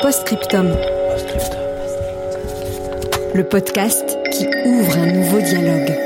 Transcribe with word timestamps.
Postscriptum. 0.00 0.68
Le 3.34 3.42
podcast 3.42 4.18
qui 4.30 4.46
ouvre 4.66 4.96
un 4.98 5.12
nouveau 5.12 5.40
dialogue. 5.40 5.98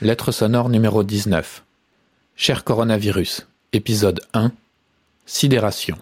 Lettre 0.00 0.32
sonore 0.32 0.68
numéro 0.68 1.02
19. 1.04 1.62
Cher 2.36 2.64
coronavirus, 2.64 3.46
épisode 3.72 4.20
1. 4.34 4.52
Sidération. 5.26 5.96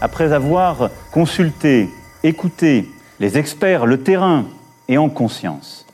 Après 0.00 0.32
avoir 0.32 0.90
consulté, 1.12 1.88
écouté 2.22 2.86
les 3.18 3.38
experts, 3.38 3.86
le 3.86 4.02
terrain 4.02 4.46
et 4.88 4.98
en 4.98 5.08
conscience, 5.08 5.86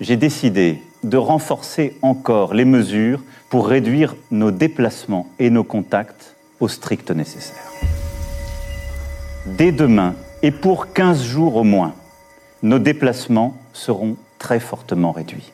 j'ai 0.00 0.16
décidé 0.16 0.82
de 1.02 1.16
renforcer 1.16 1.96
encore 2.02 2.54
les 2.54 2.64
mesures 2.64 3.20
pour 3.50 3.68
réduire 3.68 4.14
nos 4.30 4.50
déplacements 4.50 5.26
et 5.38 5.50
nos 5.50 5.64
contacts 5.64 6.36
au 6.60 6.68
strict 6.68 7.10
nécessaire. 7.10 7.70
Dès 9.46 9.72
demain, 9.72 10.14
et 10.42 10.50
pour 10.50 10.92
15 10.92 11.22
jours 11.22 11.56
au 11.56 11.64
moins, 11.64 11.94
nos 12.62 12.78
déplacements 12.78 13.56
seront 13.72 14.16
très 14.38 14.60
fortement 14.60 15.12
réduits. 15.12 15.52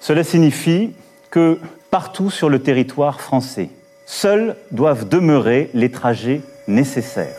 Cela 0.00 0.24
signifie 0.24 0.92
que 1.30 1.58
partout 1.90 2.30
sur 2.30 2.48
le 2.48 2.58
territoire 2.58 3.20
français, 3.20 3.70
seuls 4.06 4.56
doivent 4.72 5.08
demeurer 5.08 5.70
les 5.74 5.90
trajets 5.90 6.42
nécessaires. 6.68 7.36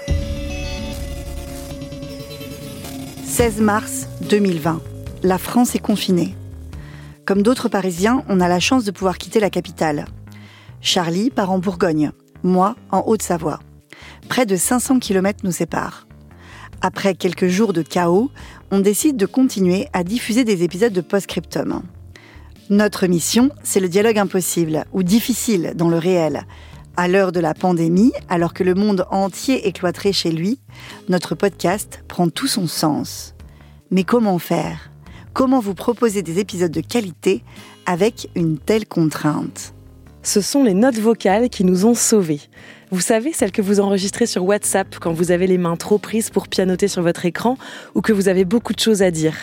16 3.26 3.60
mars 3.60 4.08
2020. 4.22 4.82
La 5.24 5.38
France 5.38 5.76
est 5.76 5.80
confinée. 5.80 6.36
Comme 7.26 7.42
d'autres 7.42 7.70
Parisiens, 7.70 8.24
on 8.30 8.40
a 8.40 8.48
la 8.48 8.60
chance 8.60 8.84
de 8.84 8.92
pouvoir 8.92 9.18
quitter 9.18 9.40
la 9.40 9.50
capitale. 9.50 10.06
Charlie 10.80 11.32
part 11.32 11.52
en 11.52 11.58
Bourgogne, 11.58 12.12
moi 12.44 12.76
en 12.92 13.02
Haute-Savoie. 13.08 13.60
Près 14.30 14.46
de 14.46 14.56
500 14.56 15.00
km 15.00 15.40
nous 15.44 15.52
séparent. 15.52 16.08
Après 16.82 17.16
quelques 17.16 17.48
jours 17.48 17.74
de 17.74 17.82
chaos, 17.82 18.30
on 18.70 18.80
décide 18.80 19.18
de 19.18 19.26
continuer 19.26 19.88
à 19.92 20.04
diffuser 20.04 20.44
des 20.44 20.62
épisodes 20.62 20.94
de 20.94 21.02
Postscriptum. 21.02 21.82
Notre 22.70 23.08
mission, 23.08 23.50
c'est 23.64 23.80
le 23.80 23.90
dialogue 23.90 24.20
impossible, 24.20 24.86
ou 24.94 25.02
difficile 25.02 25.74
dans 25.76 25.90
le 25.90 25.98
réel. 25.98 26.44
À 26.96 27.08
l'heure 27.08 27.32
de 27.32 27.40
la 27.40 27.56
pandémie, 27.56 28.14
alors 28.30 28.54
que 28.54 28.64
le 28.64 28.76
monde 28.76 29.08
entier 29.10 29.68
est 29.68 29.72
cloîtré 29.72 30.14
chez 30.14 30.32
lui, 30.32 30.60
notre 31.10 31.34
podcast 31.34 32.04
prend 32.08 32.30
tout 32.30 32.48
son 32.48 32.68
sens. 32.68 33.34
Mais 33.90 34.04
comment 34.04 34.38
faire? 34.38 34.92
Comment 35.36 35.60
vous 35.60 35.76
proposer 35.76 36.22
des 36.22 36.40
épisodes 36.40 36.72
de 36.72 36.80
qualité 36.80 37.44
avec 37.86 38.30
une 38.36 38.58
telle 38.58 38.88
contrainte. 38.88 39.74
Ce 40.24 40.40
sont 40.40 40.64
les 40.64 40.74
notes 40.74 40.98
vocales 40.98 41.50
qui 41.50 41.66
nous 41.66 41.86
ont 41.86 41.94
sauvés. 41.94 42.40
Vous 42.90 43.02
savez, 43.02 43.34
celles 43.34 43.52
que 43.52 43.62
vous 43.62 43.82
enregistrez 43.82 44.28
sur 44.28 44.46
WhatsApp 44.46 44.96
quand 45.00 45.12
vous 45.12 45.32
avez 45.32 45.46
les 45.46 45.58
mains 45.58 45.76
trop 45.76 45.98
prises 45.98 46.30
pour 46.30 46.48
pianoter 46.48 46.88
sur 46.88 47.02
votre 47.02 47.26
écran 47.26 47.58
ou 47.96 48.02
que 48.02 48.14
vous 48.14 48.30
avez 48.30 48.46
beaucoup 48.46 48.72
de 48.72 48.80
choses 48.80 49.02
à 49.02 49.12
dire. 49.12 49.36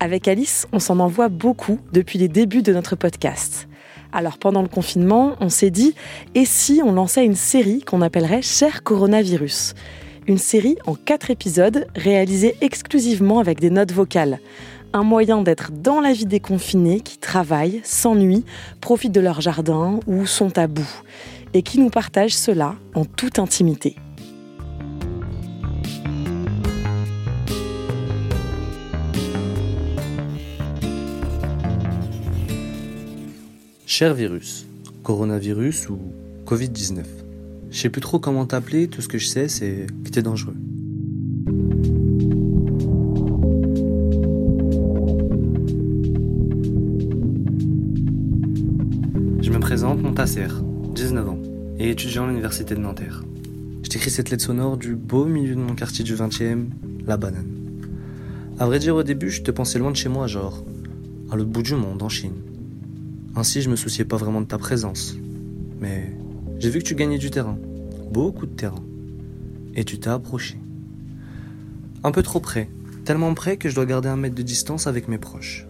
Avec 0.00 0.26
Alice, 0.26 0.66
on 0.72 0.80
s'en 0.80 0.98
envoie 0.98 1.28
beaucoup 1.28 1.78
depuis 1.92 2.18
les 2.18 2.28
débuts 2.28 2.62
de 2.62 2.72
notre 2.72 2.96
podcast. 2.96 3.68
Alors 4.12 4.36
pendant 4.36 4.62
le 4.62 4.68
confinement, 4.68 5.36
on 5.40 5.48
s'est 5.48 5.70
dit, 5.70 5.94
et 6.34 6.44
si 6.44 6.82
on 6.84 6.90
lançait 6.90 7.24
une 7.24 7.36
série 7.36 7.82
qu'on 7.82 8.02
appellerait 8.02 8.42
Cher 8.42 8.82
Coronavirus? 8.82 9.74
Une 10.26 10.38
série 10.38 10.76
en 10.86 10.96
quatre 10.96 11.30
épisodes 11.30 11.86
réalisée 11.94 12.56
exclusivement 12.60 13.38
avec 13.38 13.60
des 13.60 13.70
notes 13.70 13.92
vocales 13.92 14.40
un 14.92 15.02
moyen 15.02 15.42
d'être 15.42 15.70
dans 15.72 16.00
la 16.00 16.12
vie 16.12 16.26
des 16.26 16.40
confinés 16.40 17.00
qui 17.00 17.18
travaillent, 17.18 17.80
s'ennuient, 17.84 18.44
profitent 18.80 19.12
de 19.12 19.20
leur 19.20 19.40
jardin 19.40 20.00
ou 20.06 20.26
sont 20.26 20.58
à 20.58 20.66
bout, 20.66 21.02
et 21.54 21.62
qui 21.62 21.78
nous 21.78 21.90
partagent 21.90 22.34
cela 22.34 22.74
en 22.94 23.04
toute 23.04 23.38
intimité. 23.38 23.96
Cher 33.86 34.14
virus, 34.14 34.66
coronavirus 35.02 35.90
ou 35.90 35.98
Covid-19. 36.46 37.04
Je 37.70 37.78
sais 37.78 37.90
plus 37.90 38.00
trop 38.00 38.18
comment 38.18 38.46
t'appeler, 38.46 38.88
tout 38.88 39.02
ce 39.02 39.08
que 39.08 39.18
je 39.18 39.26
sais 39.26 39.48
c'est 39.48 39.86
que 40.04 40.10
t'es 40.10 40.22
dangereux. 40.22 40.56
Montasser, 50.10 50.48
19 50.96 51.28
ans, 51.28 51.38
et 51.78 51.88
étudiant 51.88 52.24
à 52.24 52.26
l'université 52.26 52.74
de 52.74 52.80
Nanterre. 52.80 53.22
Je 53.84 53.88
t'écris 53.90 54.10
cette 54.10 54.30
lettre 54.30 54.42
sonore 54.42 54.76
du 54.76 54.96
beau 54.96 55.24
milieu 55.24 55.54
de 55.54 55.60
mon 55.60 55.76
quartier 55.76 56.04
du 56.04 56.16
20e, 56.16 56.64
la 57.06 57.16
banane. 57.16 57.46
À 58.58 58.66
vrai 58.66 58.80
dire, 58.80 58.96
au 58.96 59.04
début, 59.04 59.30
je 59.30 59.42
te 59.42 59.52
pensais 59.52 59.78
loin 59.78 59.92
de 59.92 59.96
chez 59.96 60.08
moi, 60.08 60.26
genre, 60.26 60.64
à 61.30 61.36
l'autre 61.36 61.50
bout 61.50 61.62
du 61.62 61.76
monde, 61.76 62.02
en 62.02 62.08
Chine. 62.08 62.34
Ainsi, 63.36 63.62
je 63.62 63.70
me 63.70 63.76
souciais 63.76 64.04
pas 64.04 64.16
vraiment 64.16 64.40
de 64.40 64.46
ta 64.46 64.58
présence. 64.58 65.16
Mais 65.78 66.12
j'ai 66.58 66.70
vu 66.70 66.80
que 66.80 66.84
tu 66.86 66.96
gagnais 66.96 67.18
du 67.18 67.30
terrain, 67.30 67.56
beaucoup 68.10 68.46
de 68.46 68.56
terrain. 68.56 68.82
Et 69.76 69.84
tu 69.84 70.00
t'es 70.00 70.10
approché. 70.10 70.58
Un 72.02 72.10
peu 72.10 72.24
trop 72.24 72.40
près, 72.40 72.68
tellement 73.04 73.32
près 73.34 73.58
que 73.58 73.68
je 73.68 73.76
dois 73.76 73.86
garder 73.86 74.08
un 74.08 74.16
mètre 74.16 74.34
de 74.34 74.42
distance 74.42 74.88
avec 74.88 75.06
mes 75.06 75.18
proches. 75.18 75.68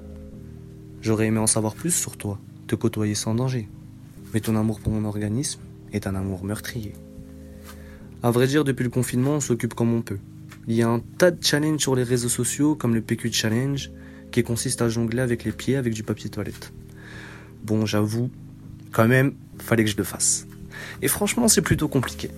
J'aurais 1.03 1.27
aimé 1.27 1.41
en 1.41 1.47
savoir 1.47 1.75
plus 1.75 1.95
sur 1.95 2.17
toi, 2.17 2.39
te 2.69 2.75
côtoyer 2.75 3.15
sans 3.15 3.35
danger. 3.35 3.69
Mais 4.33 4.41
ton 4.41 4.57
amour 4.57 4.81
pour 4.81 4.93
mon 4.93 5.05
organisme 5.05 5.61
est 5.93 6.07
un 6.07 6.15
amour 6.15 6.45
meurtrier. 6.45 6.93
À 8.23 8.31
vrai 8.31 8.47
dire, 8.47 8.65
depuis 8.65 8.85
le 8.85 8.91
confinement, 8.91 9.37
on 9.37 9.41
s'occupe 9.41 9.75
comme 9.75 9.95
on 9.95 10.03
peut. 10.03 10.19
Il 10.69 10.75
y 10.75 10.83
a 10.83 10.89
un 10.89 11.01
tas 11.19 11.31
de 11.31 11.43
challenges 11.43 11.81
sur 11.81 11.97
les 11.97 12.03
réseaux 12.03 12.29
sociaux, 12.29 12.75
comme 12.75 12.95
le 12.95 13.01
PQ 13.01 13.33
Challenge, 13.33 13.91
qui 14.31 14.43
consiste 14.43 14.83
à 14.83 14.89
jongler 14.89 15.23
avec 15.23 15.45
les 15.45 15.53
pieds 15.53 15.77
avec 15.77 15.95
du 15.95 16.03
papier 16.03 16.31
toilette. 16.31 16.73
Bon, 17.65 17.87
j'avoue, 17.87 18.31
quand 18.93 19.09
même, 19.09 19.35
fallait 19.59 19.85
que 19.85 19.91
je 19.91 19.97
le 19.97 20.05
fasse. 20.05 20.47
Et 21.03 21.09
franchement, 21.09 21.49
c'est 21.49 21.63
plutôt 21.63 21.89
compliqué. 21.89 22.31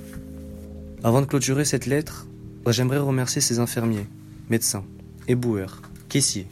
Avant 1.03 1.21
de 1.21 1.27
clôturer 1.27 1.65
cette 1.65 1.87
lettre, 1.87 2.27
j'aimerais 2.69 2.99
remercier 2.99 3.41
ces 3.41 3.59
infirmiers, 3.59 4.07
médecins, 4.49 4.85
éboueurs, 5.27 5.83
caissiers 6.09 6.47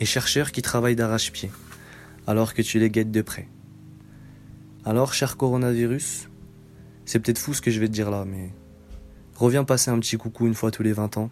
et 0.00 0.06
chercheurs 0.06 0.52
qui 0.52 0.62
travaillent 0.62 0.96
d'arrache-pied, 0.96 1.50
alors 2.26 2.54
que 2.54 2.62
tu 2.62 2.78
les 2.78 2.90
guettes 2.90 3.12
de 3.12 3.22
près. 3.22 3.46
Alors, 4.86 5.14
cher 5.14 5.38
coronavirus, 5.38 6.28
c'est 7.06 7.18
peut-être 7.18 7.38
fou 7.38 7.54
ce 7.54 7.62
que 7.62 7.70
je 7.70 7.80
vais 7.80 7.86
te 7.88 7.92
dire 7.92 8.10
là, 8.10 8.26
mais 8.26 8.50
reviens 9.34 9.64
passer 9.64 9.90
un 9.90 9.98
petit 9.98 10.18
coucou 10.18 10.46
une 10.46 10.54
fois 10.54 10.70
tous 10.70 10.82
les 10.82 10.92
20 10.92 11.16
ans, 11.16 11.30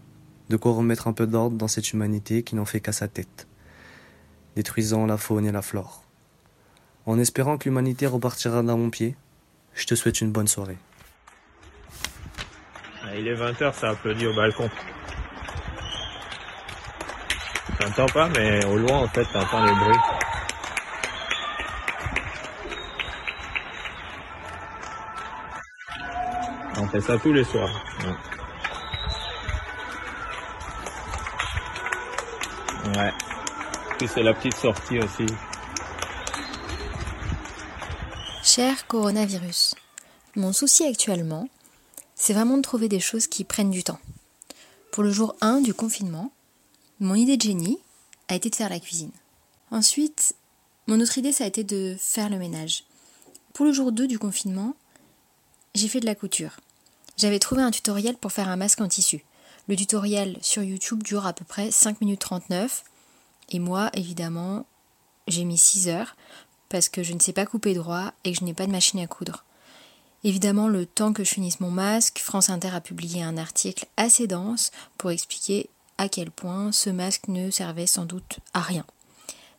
de 0.48 0.56
quoi 0.56 0.72
remettre 0.72 1.06
un 1.06 1.12
peu 1.12 1.26
d'ordre 1.26 1.58
dans 1.58 1.68
cette 1.68 1.92
humanité 1.92 2.44
qui 2.44 2.54
n'en 2.54 2.64
fait 2.64 2.80
qu'à 2.80 2.92
sa 2.92 3.08
tête, 3.08 3.46
détruisant 4.56 5.04
la 5.04 5.18
faune 5.18 5.44
et 5.44 5.52
la 5.52 5.60
flore. 5.60 6.02
En 7.04 7.18
espérant 7.18 7.58
que 7.58 7.68
l'humanité 7.68 8.06
repartira 8.06 8.62
d'un 8.62 8.78
bon 8.78 8.88
pied, 8.88 9.16
je 9.74 9.84
te 9.84 9.94
souhaite 9.94 10.22
une 10.22 10.32
bonne 10.32 10.48
soirée. 10.48 10.78
Ah, 13.04 13.14
il 13.18 13.28
est 13.28 13.34
20h, 13.34 13.74
ça 13.74 13.90
applaudit 13.90 14.28
au 14.28 14.34
balcon. 14.34 14.70
T'entends 17.78 18.06
pas, 18.06 18.30
mais 18.30 18.64
au 18.64 18.78
loin, 18.78 19.00
en 19.00 19.08
fait, 19.08 19.26
t'entends 19.30 19.66
les 19.66 19.74
bruits. 19.74 20.21
Fait 26.92 27.00
ça 27.00 27.18
tous 27.18 27.32
les 27.32 27.44
soirs. 27.44 27.70
Ouais. 32.94 33.12
C'est 34.06 34.22
la 34.22 34.34
petite 34.34 34.56
sortie 34.56 34.98
aussi. 34.98 35.26
Cher 38.42 38.86
coronavirus, 38.88 39.74
mon 40.36 40.52
souci 40.52 40.84
actuellement, 40.84 41.48
c'est 42.14 42.34
vraiment 42.34 42.58
de 42.58 42.62
trouver 42.62 42.88
des 42.88 43.00
choses 43.00 43.26
qui 43.26 43.44
prennent 43.44 43.70
du 43.70 43.84
temps. 43.84 44.00
Pour 44.90 45.02
le 45.02 45.10
jour 45.10 45.34
1 45.40 45.62
du 45.62 45.72
confinement, 45.72 46.30
mon 47.00 47.14
idée 47.14 47.38
de 47.38 47.42
génie 47.42 47.78
a 48.28 48.34
été 48.34 48.50
de 48.50 48.56
faire 48.56 48.68
la 48.68 48.80
cuisine. 48.80 49.12
Ensuite, 49.70 50.34
mon 50.88 51.00
autre 51.00 51.16
idée, 51.16 51.32
ça 51.32 51.44
a 51.44 51.46
été 51.46 51.64
de 51.64 51.96
faire 51.98 52.28
le 52.28 52.36
ménage. 52.36 52.84
Pour 53.54 53.64
le 53.64 53.72
jour 53.72 53.92
2 53.92 54.06
du 54.06 54.18
confinement, 54.18 54.74
j'ai 55.74 55.88
fait 55.88 56.00
de 56.00 56.06
la 56.06 56.14
couture. 56.14 56.58
J'avais 57.16 57.38
trouvé 57.38 57.62
un 57.62 57.70
tutoriel 57.70 58.16
pour 58.16 58.32
faire 58.32 58.48
un 58.48 58.56
masque 58.56 58.80
en 58.80 58.88
tissu. 58.88 59.24
Le 59.68 59.76
tutoriel 59.76 60.38
sur 60.40 60.62
YouTube 60.62 61.02
dure 61.02 61.26
à 61.26 61.32
peu 61.32 61.44
près 61.44 61.70
5 61.70 62.00
minutes 62.00 62.20
39. 62.20 62.84
Et 63.50 63.58
moi, 63.58 63.90
évidemment, 63.94 64.66
j'ai 65.28 65.44
mis 65.44 65.58
6 65.58 65.88
heures 65.88 66.16
parce 66.68 66.88
que 66.88 67.02
je 67.02 67.12
ne 67.12 67.20
sais 67.20 67.32
pas 67.32 67.46
couper 67.46 67.74
droit 67.74 68.12
et 68.24 68.32
que 68.32 68.38
je 68.38 68.44
n'ai 68.44 68.54
pas 68.54 68.66
de 68.66 68.72
machine 68.72 69.00
à 69.00 69.06
coudre. 69.06 69.44
Évidemment, 70.24 70.68
le 70.68 70.86
temps 70.86 71.12
que 71.12 71.24
je 71.24 71.34
finisse 71.34 71.60
mon 71.60 71.70
masque, 71.70 72.18
France 72.18 72.48
Inter 72.48 72.70
a 72.74 72.80
publié 72.80 73.22
un 73.22 73.36
article 73.36 73.86
assez 73.96 74.26
dense 74.26 74.70
pour 74.96 75.10
expliquer 75.10 75.68
à 75.98 76.08
quel 76.08 76.30
point 76.30 76.72
ce 76.72 76.90
masque 76.90 77.28
ne 77.28 77.50
servait 77.50 77.86
sans 77.86 78.04
doute 78.04 78.38
à 78.54 78.60
rien. 78.60 78.84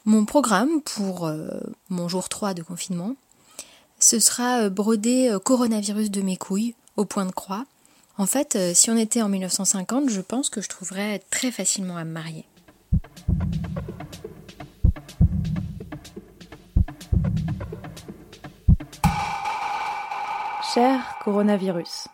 Mon 0.06 0.26
programme 0.26 0.82
pour 0.82 1.28
euh, 1.28 1.48
mon 1.90 2.08
jour 2.10 2.28
3 2.28 2.54
de 2.54 2.64
confinement, 2.64 3.16
ce 4.00 4.20
sera 4.20 4.64
euh, 4.64 4.70
broder 4.70 5.30
euh, 5.30 5.40
coronavirus 5.40 6.12
de 6.12 6.22
mes 6.22 6.36
couilles 6.36 6.76
au 6.98 7.06
point 7.06 7.26
de 7.26 7.32
croix. 7.32 7.66
En 8.18 8.26
fait, 8.26 8.58
si 8.74 8.92
on 8.92 8.98
était 8.98 9.22
en 9.22 9.30
1950, 9.30 10.10
je 10.10 10.22
pense 10.22 10.50
que 10.50 10.62
je 10.62 10.70
trouverais 10.70 11.20
très 11.32 11.52
facilement 11.52 11.98
à 11.98 12.04
me 12.04 12.12
marier. 12.12 12.46
Cher 20.74 21.20
coronavirus, 21.24 22.08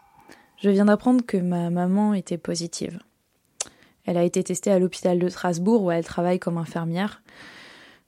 je 0.61 0.69
viens 0.69 0.85
d'apprendre 0.85 1.25
que 1.25 1.37
ma 1.37 1.69
maman 1.69 2.13
était 2.13 2.37
positive. 2.37 2.99
Elle 4.05 4.17
a 4.17 4.23
été 4.23 4.43
testée 4.43 4.71
à 4.71 4.79
l'hôpital 4.79 5.17
de 5.17 5.29
Strasbourg 5.29 5.83
où 5.83 5.91
elle 5.91 6.03
travaille 6.03 6.39
comme 6.39 6.57
infirmière. 6.57 7.21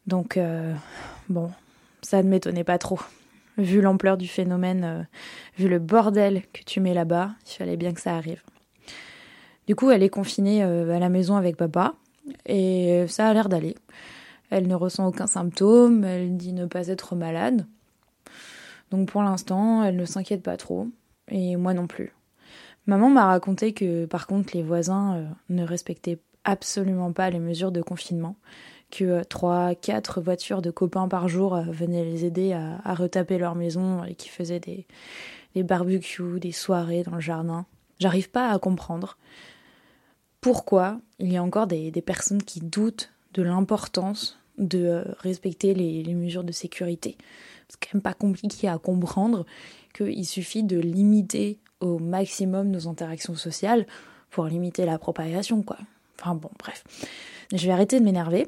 Donc, 0.07 0.35
euh, 0.35 0.73
bon, 1.29 1.51
ça 2.01 2.21
ne 2.21 2.27
m'étonnait 2.27 2.65
pas 2.65 2.77
trop. 2.77 2.99
Vu 3.61 3.81
l'ampleur 3.81 4.17
du 4.17 4.27
phénomène, 4.27 4.83
euh, 4.83 5.03
vu 5.57 5.69
le 5.69 5.79
bordel 5.79 6.43
que 6.51 6.63
tu 6.63 6.79
mets 6.79 6.93
là-bas, 6.93 7.31
il 7.45 7.51
fallait 7.51 7.77
bien 7.77 7.93
que 7.93 8.01
ça 8.01 8.15
arrive. 8.15 8.41
Du 9.67 9.75
coup, 9.75 9.91
elle 9.91 10.03
est 10.03 10.09
confinée 10.09 10.63
euh, 10.63 10.95
à 10.95 10.99
la 10.99 11.09
maison 11.09 11.35
avec 11.35 11.57
papa 11.57 11.93
et 12.45 13.05
ça 13.07 13.27
a 13.27 13.33
l'air 13.33 13.49
d'aller. 13.49 13.75
Elle 14.49 14.67
ne 14.67 14.75
ressent 14.75 15.07
aucun 15.07 15.27
symptôme, 15.27 16.03
elle 16.03 16.35
dit 16.37 16.53
ne 16.53 16.65
pas 16.65 16.87
être 16.87 17.15
malade. 17.15 17.65
Donc 18.89 19.09
pour 19.09 19.23
l'instant, 19.23 19.83
elle 19.83 19.95
ne 19.95 20.05
s'inquiète 20.05 20.43
pas 20.43 20.57
trop, 20.57 20.87
et 21.29 21.55
moi 21.55 21.73
non 21.73 21.87
plus. 21.87 22.13
Maman 22.87 23.09
m'a 23.09 23.25
raconté 23.25 23.73
que 23.73 24.05
par 24.05 24.27
contre 24.27 24.55
les 24.55 24.63
voisins 24.63 25.15
euh, 25.15 25.25
ne 25.49 25.63
respectaient 25.63 26.19
absolument 26.43 27.13
pas 27.13 27.29
les 27.29 27.39
mesures 27.39 27.71
de 27.71 27.81
confinement, 27.81 28.35
que 28.91 29.03
euh, 29.03 29.23
trois, 29.23 29.73
quatre 29.75 30.21
voitures 30.21 30.61
de 30.61 30.71
copains 30.71 31.07
par 31.07 31.27
jour 31.27 31.55
euh, 31.55 31.63
venaient 31.63 32.03
les 32.03 32.25
aider 32.25 32.53
à, 32.53 32.93
retaper 32.93 33.37
leur 33.37 33.55
maison 33.55 34.03
et 34.03 34.15
qui 34.15 34.29
faisaient 34.29 34.59
des, 34.59 34.85
des 35.55 35.63
barbecues, 35.63 36.39
des 36.39 36.51
soirées 36.51 37.03
dans 37.03 37.15
le 37.15 37.21
jardin. 37.21 37.65
J'arrive 37.99 38.29
pas 38.29 38.49
à 38.49 38.59
comprendre 38.59 39.17
pourquoi 40.41 40.99
il 41.19 41.31
y 41.31 41.37
a 41.37 41.43
encore 41.43 41.67
des, 41.67 41.91
personnes 42.05 42.43
qui 42.43 42.59
doutent 42.59 43.11
de 43.33 43.41
l'importance 43.41 44.39
de 44.57 45.03
respecter 45.19 45.73
les 45.73 46.13
mesures 46.13 46.43
de 46.43 46.51
sécurité 46.51 47.17
c'est 47.71 47.79
quand 47.79 47.95
même 47.95 48.01
pas 48.01 48.13
compliqué 48.13 48.67
à 48.67 48.77
comprendre 48.77 49.45
qu'il 49.93 50.25
suffit 50.25 50.63
de 50.63 50.77
limiter 50.77 51.57
au 51.79 51.99
maximum 51.99 52.69
nos 52.69 52.87
interactions 52.87 53.35
sociales 53.35 53.85
pour 54.29 54.45
limiter 54.45 54.85
la 54.85 54.99
propagation, 54.99 55.63
quoi. 55.63 55.77
Enfin 56.21 56.35
bon, 56.35 56.49
bref. 56.59 56.83
Je 57.53 57.65
vais 57.65 57.73
arrêter 57.73 57.99
de 57.99 58.05
m'énerver 58.05 58.47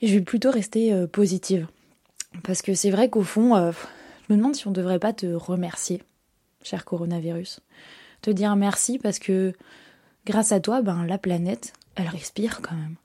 et 0.00 0.06
je 0.06 0.14
vais 0.14 0.24
plutôt 0.24 0.50
rester 0.50 0.92
euh, 0.92 1.06
positive. 1.06 1.66
Parce 2.42 2.62
que 2.62 2.74
c'est 2.74 2.90
vrai 2.90 3.10
qu'au 3.10 3.22
fond, 3.22 3.54
euh, 3.56 3.72
je 4.28 4.32
me 4.32 4.38
demande 4.38 4.54
si 4.54 4.66
on 4.66 4.70
ne 4.70 4.76
devrait 4.76 4.98
pas 4.98 5.12
te 5.12 5.26
remercier, 5.26 6.02
cher 6.62 6.84
coronavirus. 6.84 7.60
Te 8.22 8.30
dire 8.30 8.56
merci 8.56 8.98
parce 8.98 9.18
que 9.18 9.52
grâce 10.26 10.52
à 10.52 10.60
toi, 10.60 10.82
ben, 10.82 11.04
la 11.06 11.18
planète, 11.18 11.72
elle 11.96 12.08
respire 12.08 12.60
quand 12.62 12.74
même. 12.74 12.96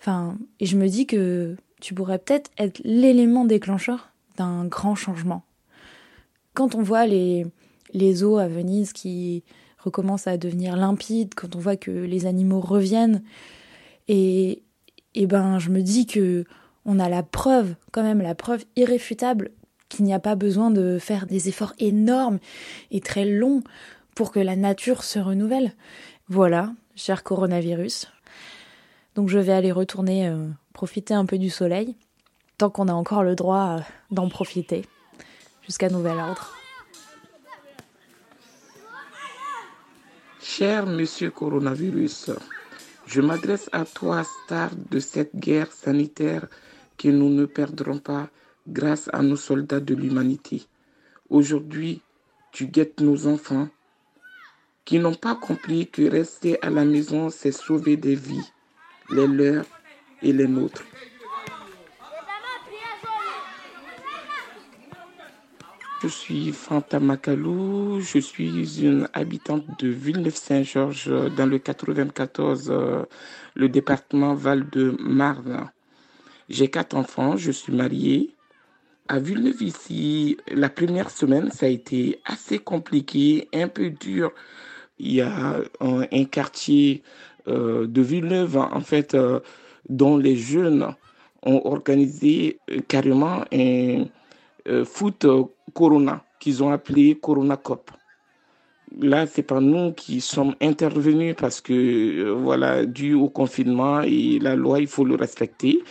Enfin, 0.00 0.36
et 0.60 0.66
je 0.66 0.76
me 0.76 0.88
dis 0.88 1.06
que 1.06 1.56
tu 1.80 1.94
pourrais 1.94 2.18
peut-être 2.18 2.50
être 2.58 2.80
l'élément 2.84 3.44
déclencheur 3.44 4.12
d'un 4.36 4.64
grand 4.64 4.94
changement. 4.94 5.42
Quand 6.54 6.74
on 6.74 6.82
voit 6.82 7.06
les, 7.06 7.46
les 7.92 8.24
eaux 8.24 8.38
à 8.38 8.48
Venise 8.48 8.92
qui 8.92 9.42
recommencent 9.84 10.26
à 10.26 10.36
devenir 10.36 10.76
limpides, 10.76 11.34
quand 11.34 11.56
on 11.56 11.58
voit 11.58 11.76
que 11.76 11.90
les 11.90 12.26
animaux 12.26 12.60
reviennent, 12.60 13.22
et, 14.08 14.62
et 15.14 15.26
ben 15.26 15.58
je 15.58 15.70
me 15.70 15.82
dis 15.82 16.06
que 16.06 16.44
on 16.84 16.98
a 16.98 17.08
la 17.08 17.22
preuve, 17.22 17.74
quand 17.92 18.02
même 18.02 18.20
la 18.20 18.34
preuve 18.34 18.64
irréfutable 18.76 19.50
qu'il 19.88 20.04
n'y 20.04 20.14
a 20.14 20.18
pas 20.18 20.34
besoin 20.34 20.70
de 20.70 20.98
faire 20.98 21.26
des 21.26 21.48
efforts 21.48 21.74
énormes 21.78 22.38
et 22.90 23.00
très 23.00 23.24
longs 23.24 23.62
pour 24.14 24.32
que 24.32 24.40
la 24.40 24.56
nature 24.56 25.04
se 25.04 25.18
renouvelle. 25.18 25.74
Voilà, 26.28 26.72
cher 26.96 27.22
coronavirus. 27.22 28.08
Donc 29.14 29.28
je 29.28 29.38
vais 29.38 29.52
aller 29.52 29.72
retourner 29.72 30.28
euh, 30.28 30.48
profiter 30.72 31.14
un 31.14 31.26
peu 31.26 31.38
du 31.38 31.50
soleil 31.50 31.94
tant 32.58 32.70
qu'on 32.70 32.88
a 32.88 32.92
encore 32.92 33.22
le 33.22 33.34
droit 33.34 33.78
euh, 33.78 33.80
d'en 34.10 34.28
profiter, 34.28 34.84
jusqu'à 35.66 35.88
nouvel 35.88 36.16
ordre. 36.18 36.61
Cher 40.44 40.86
monsieur 40.86 41.30
coronavirus, 41.30 42.32
je 43.06 43.20
m'adresse 43.20 43.70
à 43.70 43.84
toi, 43.84 44.24
star 44.24 44.70
de 44.74 44.98
cette 44.98 45.36
guerre 45.36 45.70
sanitaire 45.70 46.48
que 46.98 47.06
nous 47.08 47.30
ne 47.30 47.46
perdrons 47.46 47.98
pas 47.98 48.28
grâce 48.66 49.08
à 49.12 49.22
nos 49.22 49.36
soldats 49.36 49.78
de 49.78 49.94
l'humanité. 49.94 50.64
Aujourd'hui, 51.30 52.02
tu 52.50 52.66
guettes 52.66 53.00
nos 53.00 53.28
enfants 53.28 53.68
qui 54.84 54.98
n'ont 54.98 55.14
pas 55.14 55.36
compris 55.36 55.86
que 55.86 56.02
rester 56.10 56.60
à 56.60 56.70
la 56.70 56.84
maison, 56.84 57.30
c'est 57.30 57.52
sauver 57.52 57.96
des 57.96 58.16
vies, 58.16 58.50
les 59.10 59.28
leurs 59.28 59.64
et 60.22 60.32
les 60.32 60.48
nôtres. 60.48 60.82
Je 66.02 66.08
suis 66.08 66.50
Fanta 66.50 66.98
Makalou, 66.98 68.00
je 68.00 68.18
suis 68.18 68.82
une 68.82 69.08
habitante 69.12 69.64
de 69.78 69.86
Villeneuve-Saint-Georges 69.86 71.08
dans 71.36 71.46
le 71.46 71.60
94, 71.60 72.70
euh, 72.72 73.04
le 73.54 73.68
département 73.68 74.34
Val-de-Marne. 74.34 75.70
J'ai 76.48 76.66
quatre 76.66 76.96
enfants, 76.96 77.36
je 77.36 77.52
suis 77.52 77.72
mariée. 77.72 78.34
À 79.06 79.20
Villeneuve 79.20 79.62
ici, 79.62 80.38
la 80.48 80.68
première 80.68 81.08
semaine, 81.08 81.52
ça 81.52 81.66
a 81.66 81.68
été 81.68 82.20
assez 82.24 82.58
compliqué, 82.58 83.48
un 83.54 83.68
peu 83.68 83.90
dur. 83.90 84.32
Il 84.98 85.12
y 85.12 85.20
a 85.20 85.60
un, 85.80 86.24
quartier 86.24 87.04
euh, 87.46 87.86
de 87.86 88.02
Villeneuve, 88.02 88.56
en 88.56 88.80
fait, 88.80 89.14
euh, 89.14 89.38
dont 89.88 90.16
les 90.16 90.34
jeunes 90.34 90.96
ont 91.44 91.62
organisé 91.64 92.58
carrément 92.88 93.44
un 93.52 94.06
euh, 94.68 94.84
foot 94.84 95.24
euh, 95.24 95.44
Corona, 95.74 96.24
qu'ils 96.38 96.62
ont 96.62 96.70
appelé 96.70 97.16
Corona 97.20 97.56
Cop. 97.56 97.90
Là, 99.00 99.26
c'est 99.26 99.42
pas 99.42 99.60
nous 99.60 99.92
qui 99.92 100.20
sommes 100.20 100.54
intervenus 100.60 101.34
parce 101.36 101.60
que, 101.60 101.72
euh, 101.72 102.32
voilà, 102.32 102.84
dû 102.84 103.14
au 103.14 103.28
confinement 103.28 104.02
et 104.02 104.38
la 104.38 104.54
loi, 104.54 104.80
il 104.80 104.86
faut 104.86 105.04
le 105.04 105.14
respecter. 105.14 105.82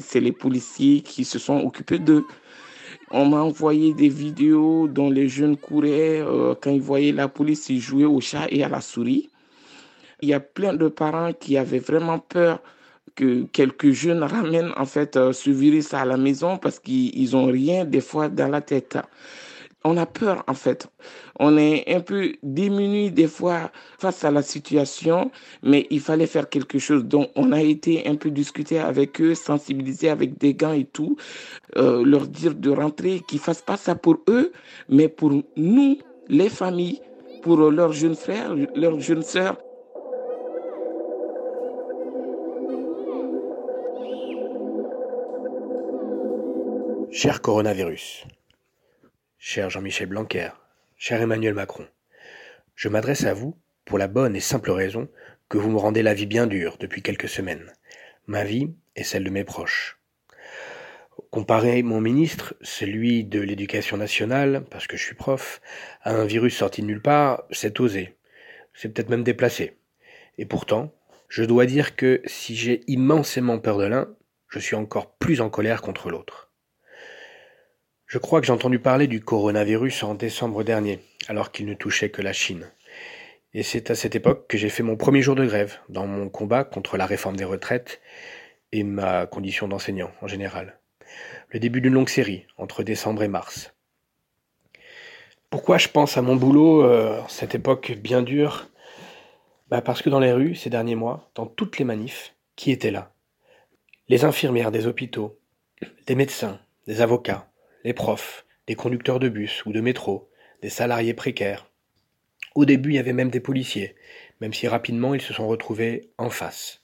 C'est 0.00 0.20
les 0.20 0.32
policiers 0.32 1.00
qui 1.02 1.24
se 1.24 1.38
sont 1.38 1.60
occupés 1.60 1.98
d'eux. 1.98 2.24
On 3.10 3.26
m'a 3.26 3.40
envoyé 3.40 3.94
des 3.94 4.08
vidéos 4.08 4.88
dont 4.88 5.10
les 5.10 5.28
jeunes 5.28 5.56
couraient 5.56 6.24
quand 6.60 6.70
ils 6.70 6.80
voyaient 6.80 7.12
la 7.12 7.28
police, 7.28 7.68
ils 7.68 7.80
jouaient 7.80 8.04
au 8.04 8.20
chat 8.20 8.46
et 8.50 8.64
à 8.64 8.68
la 8.68 8.80
souris. 8.80 9.30
Il 10.20 10.28
y 10.28 10.34
a 10.34 10.40
plein 10.40 10.74
de 10.74 10.88
parents 10.88 11.32
qui 11.32 11.56
avaient 11.56 11.78
vraiment 11.78 12.18
peur 12.18 12.60
que 13.14 13.44
quelques 13.52 13.92
jeunes 13.92 14.22
ramènent 14.22 14.72
en 14.76 14.86
fait 14.86 15.16
euh, 15.16 15.32
ce 15.32 15.50
virus 15.50 15.94
à 15.94 16.04
la 16.04 16.16
maison 16.16 16.58
parce 16.58 16.78
qu'ils 16.78 17.36
ont 17.36 17.46
rien 17.46 17.84
des 17.84 18.00
fois 18.00 18.28
dans 18.28 18.48
la 18.48 18.60
tête. 18.60 18.98
On 19.86 19.98
a 19.98 20.06
peur 20.06 20.44
en 20.46 20.54
fait. 20.54 20.88
On 21.38 21.58
est 21.58 21.94
un 21.94 22.00
peu 22.00 22.32
démunis 22.42 23.10
des 23.10 23.26
fois 23.26 23.70
face 23.98 24.24
à 24.24 24.30
la 24.30 24.40
situation, 24.42 25.30
mais 25.62 25.86
il 25.90 26.00
fallait 26.00 26.26
faire 26.26 26.48
quelque 26.48 26.78
chose. 26.78 27.04
Donc 27.04 27.28
on 27.36 27.52
a 27.52 27.60
été 27.60 28.06
un 28.08 28.14
peu 28.14 28.30
discuter 28.30 28.78
avec 28.78 29.20
eux, 29.20 29.34
sensibiliser 29.34 30.08
avec 30.08 30.38
des 30.38 30.54
gants 30.54 30.72
et 30.72 30.86
tout, 30.86 31.16
euh, 31.76 32.02
leur 32.02 32.26
dire 32.26 32.54
de 32.54 32.70
rentrer, 32.70 33.20
qu'ils 33.28 33.40
fassent 33.40 33.62
pas 33.62 33.76
ça 33.76 33.94
pour 33.94 34.16
eux, 34.28 34.52
mais 34.88 35.08
pour 35.08 35.32
nous, 35.56 35.98
les 36.28 36.48
familles, 36.48 37.02
pour 37.42 37.58
leurs 37.58 37.92
jeunes 37.92 38.16
frères, 38.16 38.54
leurs 38.74 39.00
jeunes 39.00 39.22
sœurs. 39.22 39.58
Cher 47.16 47.40
coronavirus, 47.40 48.24
cher 49.38 49.70
Jean-Michel 49.70 50.08
Blanquer, 50.08 50.48
cher 50.96 51.22
Emmanuel 51.22 51.54
Macron, 51.54 51.86
je 52.74 52.88
m'adresse 52.88 53.22
à 53.24 53.32
vous 53.32 53.56
pour 53.84 53.98
la 53.98 54.08
bonne 54.08 54.34
et 54.34 54.40
simple 54.40 54.72
raison 54.72 55.08
que 55.48 55.56
vous 55.56 55.70
me 55.70 55.78
rendez 55.78 56.02
la 56.02 56.12
vie 56.12 56.26
bien 56.26 56.48
dure 56.48 56.76
depuis 56.76 57.02
quelques 57.02 57.28
semaines. 57.28 57.72
Ma 58.26 58.42
vie 58.42 58.74
et 58.96 59.04
celle 59.04 59.22
de 59.22 59.30
mes 59.30 59.44
proches. 59.44 60.00
Comparer 61.30 61.84
mon 61.84 62.00
ministre, 62.00 62.56
celui 62.62 63.22
de 63.22 63.38
l'éducation 63.38 63.96
nationale, 63.96 64.64
parce 64.68 64.88
que 64.88 64.96
je 64.96 65.04
suis 65.04 65.14
prof, 65.14 65.60
à 66.02 66.10
un 66.14 66.24
virus 66.24 66.56
sorti 66.56 66.82
de 66.82 66.88
nulle 66.88 67.00
part, 67.00 67.44
c'est 67.52 67.78
osé. 67.78 68.16
C'est 68.72 68.92
peut-être 68.92 69.08
même 69.08 69.22
déplacé. 69.22 69.78
Et 70.36 70.46
pourtant, 70.46 70.92
je 71.28 71.44
dois 71.44 71.66
dire 71.66 71.94
que 71.94 72.22
si 72.24 72.56
j'ai 72.56 72.80
immensément 72.88 73.60
peur 73.60 73.78
de 73.78 73.86
l'un, 73.86 74.08
je 74.48 74.58
suis 74.58 74.74
encore 74.74 75.14
plus 75.14 75.40
en 75.40 75.48
colère 75.48 75.80
contre 75.80 76.10
l'autre. 76.10 76.50
Je 78.14 78.20
crois 78.20 78.40
que 78.40 78.46
j'ai 78.46 78.52
entendu 78.52 78.78
parler 78.78 79.08
du 79.08 79.20
coronavirus 79.20 80.04
en 80.04 80.14
décembre 80.14 80.62
dernier, 80.62 81.00
alors 81.26 81.50
qu'il 81.50 81.66
ne 81.66 81.74
touchait 81.74 82.10
que 82.10 82.22
la 82.22 82.32
Chine. 82.32 82.70
Et 83.54 83.64
c'est 83.64 83.90
à 83.90 83.96
cette 83.96 84.14
époque 84.14 84.46
que 84.46 84.56
j'ai 84.56 84.68
fait 84.68 84.84
mon 84.84 84.94
premier 84.94 85.20
jour 85.20 85.34
de 85.34 85.44
grève, 85.44 85.78
dans 85.88 86.06
mon 86.06 86.28
combat 86.28 86.62
contre 86.62 86.96
la 86.96 87.06
réforme 87.06 87.34
des 87.34 87.42
retraites 87.42 88.00
et 88.70 88.84
ma 88.84 89.26
condition 89.26 89.66
d'enseignant 89.66 90.12
en 90.22 90.28
général. 90.28 90.78
Le 91.48 91.58
début 91.58 91.80
d'une 91.80 91.94
longue 91.94 92.08
série, 92.08 92.46
entre 92.56 92.84
décembre 92.84 93.24
et 93.24 93.28
mars. 93.28 93.74
Pourquoi 95.50 95.78
je 95.78 95.88
pense 95.88 96.16
à 96.16 96.22
mon 96.22 96.36
boulot, 96.36 96.84
euh, 96.84 97.20
cette 97.26 97.56
époque 97.56 97.94
bien 98.00 98.22
dure? 98.22 98.68
Bah 99.70 99.80
Parce 99.80 100.02
que 100.02 100.08
dans 100.08 100.20
les 100.20 100.32
rues, 100.32 100.54
ces 100.54 100.70
derniers 100.70 100.94
mois, 100.94 101.32
dans 101.34 101.46
toutes 101.46 101.78
les 101.78 101.84
manifs, 101.84 102.36
qui 102.54 102.70
étaient 102.70 102.92
là? 102.92 103.12
Les 104.06 104.24
infirmières 104.24 104.70
des 104.70 104.86
hôpitaux, 104.86 105.36
des 106.06 106.14
médecins, 106.14 106.60
des 106.86 107.00
avocats, 107.00 107.48
les 107.84 107.92
profs, 107.92 108.44
des 108.66 108.74
conducteurs 108.74 109.20
de 109.20 109.28
bus 109.28 109.64
ou 109.66 109.72
de 109.72 109.80
métro, 109.80 110.30
des 110.62 110.70
salariés 110.70 111.14
précaires, 111.14 111.66
au 112.54 112.64
début, 112.64 112.90
il 112.90 112.96
y 112.96 113.00
avait 113.00 113.12
même 113.12 113.30
des 113.30 113.40
policiers, 113.40 113.96
même 114.40 114.52
si 114.52 114.68
rapidement 114.68 115.14
ils 115.14 115.20
se 115.20 115.34
sont 115.34 115.48
retrouvés 115.48 116.12
en 116.18 116.30
face. 116.30 116.82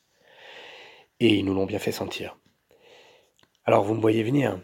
Et 1.20 1.34
ils 1.36 1.44
nous 1.44 1.54
l'ont 1.54 1.66
bien 1.66 1.78
fait 1.78 1.92
sentir. 1.92 2.36
Alors 3.64 3.84
vous 3.84 3.94
me 3.94 4.00
voyez 4.00 4.24
venir. 4.24 4.60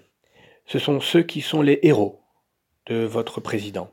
Ce 0.64 0.80
sont 0.80 1.00
ceux 1.00 1.22
qui 1.22 1.42
sont 1.42 1.62
les 1.62 1.78
héros 1.82 2.20
de 2.86 3.04
votre 3.04 3.40
président. 3.40 3.90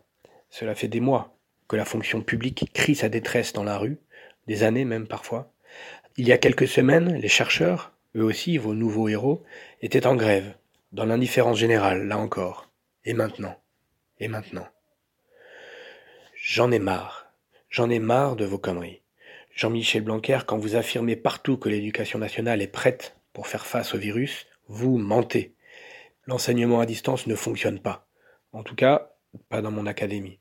Cela 0.50 0.74
fait 0.74 0.88
des 0.88 1.00
mois 1.00 1.38
que 1.68 1.76
la 1.76 1.86
fonction 1.86 2.22
publique 2.22 2.72
crie 2.74 2.96
sa 2.96 3.10
détresse 3.10 3.54
dans 3.54 3.64
la 3.64 3.78
rue, 3.78 4.00
des 4.48 4.64
années 4.64 4.86
même 4.86 5.08
parfois. 5.08 5.54
Il 6.18 6.28
y 6.28 6.32
a 6.32 6.38
quelques 6.40 6.68
semaines, 6.68 7.16
les 7.16 7.28
chercheurs, 7.28 7.92
eux 8.16 8.24
aussi 8.24 8.58
vos 8.58 8.74
nouveaux 8.74 9.08
héros, 9.08 9.44
étaient 9.82 10.08
en 10.08 10.16
grève, 10.16 10.56
dans 10.94 11.06
l'indifférence 11.06 11.58
générale, 11.58 12.08
là 12.08 12.20
encore. 12.20 12.70
Et 13.04 13.14
maintenant 13.14 13.60
Et 14.20 14.28
maintenant 14.28 14.68
J'en 16.36 16.72
ai 16.72 16.80
marre. 16.80 17.34
J'en 17.70 17.90
ai 17.90 17.98
marre 17.98 18.36
de 18.36 18.46
vos 18.46 18.60
conneries. 18.60 19.02
Jean-Michel 19.56 20.04
Blanquer, 20.04 20.40
quand 20.46 20.58
vous 20.58 20.76
affirmez 20.76 21.16
partout 21.16 21.58
que 21.58 21.68
l'éducation 21.68 22.20
nationale 22.20 22.62
est 22.62 22.68
prête 22.68 23.18
pour 23.34 23.48
faire 23.48 23.66
face 23.66 23.96
au 23.96 23.98
virus, 23.98 24.46
vous 24.68 24.98
mentez. 24.98 25.56
L'enseignement 26.28 26.80
à 26.80 26.86
distance 26.86 27.26
ne 27.26 27.36
fonctionne 27.36 27.80
pas. 27.80 28.08
En 28.52 28.62
tout 28.62 28.76
cas, 28.76 29.14
pas 29.50 29.62
dans 29.62 29.72
mon 29.72 29.88
académie. 29.88 30.40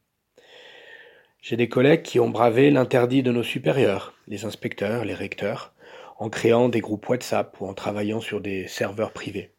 J'ai 1.41 1.57
des 1.57 1.69
collègues 1.71 2.03
qui 2.03 2.21
ont 2.21 2.29
bravé 2.29 2.71
l'interdit 2.71 3.23
de 3.23 3.33
nos 3.33 3.43
supérieurs, 3.43 4.15
les 4.29 4.45
inspecteurs, 4.45 5.07
les 5.07 5.15
recteurs, 5.15 5.73
en 6.19 6.29
créant 6.29 6.69
des 6.69 6.81
groupes 6.81 7.09
WhatsApp 7.09 7.59
ou 7.61 7.67
en 7.67 7.75
travaillant 7.75 8.21
sur 8.21 8.43
des 8.43 8.69
serveurs 8.69 9.13
privés. 9.13 9.52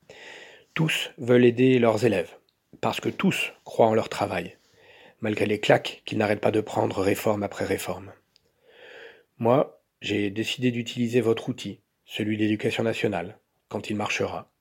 Tous 0.74 1.12
veulent 1.18 1.46
aider 1.46 1.80
leurs 1.80 2.06
élèves, 2.06 2.36
parce 2.82 3.00
que 3.00 3.10
tous 3.10 3.54
croient 3.64 3.88
en 3.88 3.94
leur 3.94 4.10
travail 4.10 4.58
malgré 5.24 5.46
les 5.46 5.62
claques 5.62 6.02
qu'il 6.06 6.18
n'arrête 6.18 6.42
pas 6.42 6.52
de 6.52 6.60
prendre 6.60 7.02
réforme 7.02 7.44
après 7.44 7.64
réforme. 7.64 8.12
Moi, 9.38 9.82
j'ai 10.02 10.30
décidé 10.30 10.70
d'utiliser 10.70 11.22
votre 11.22 11.48
outil, 11.48 11.80
celui 12.06 12.36
de 12.36 12.42
l'éducation 12.42 12.84
nationale, 12.84 13.40
quand 13.70 13.90
il 13.90 13.96
marchera, 13.96 14.52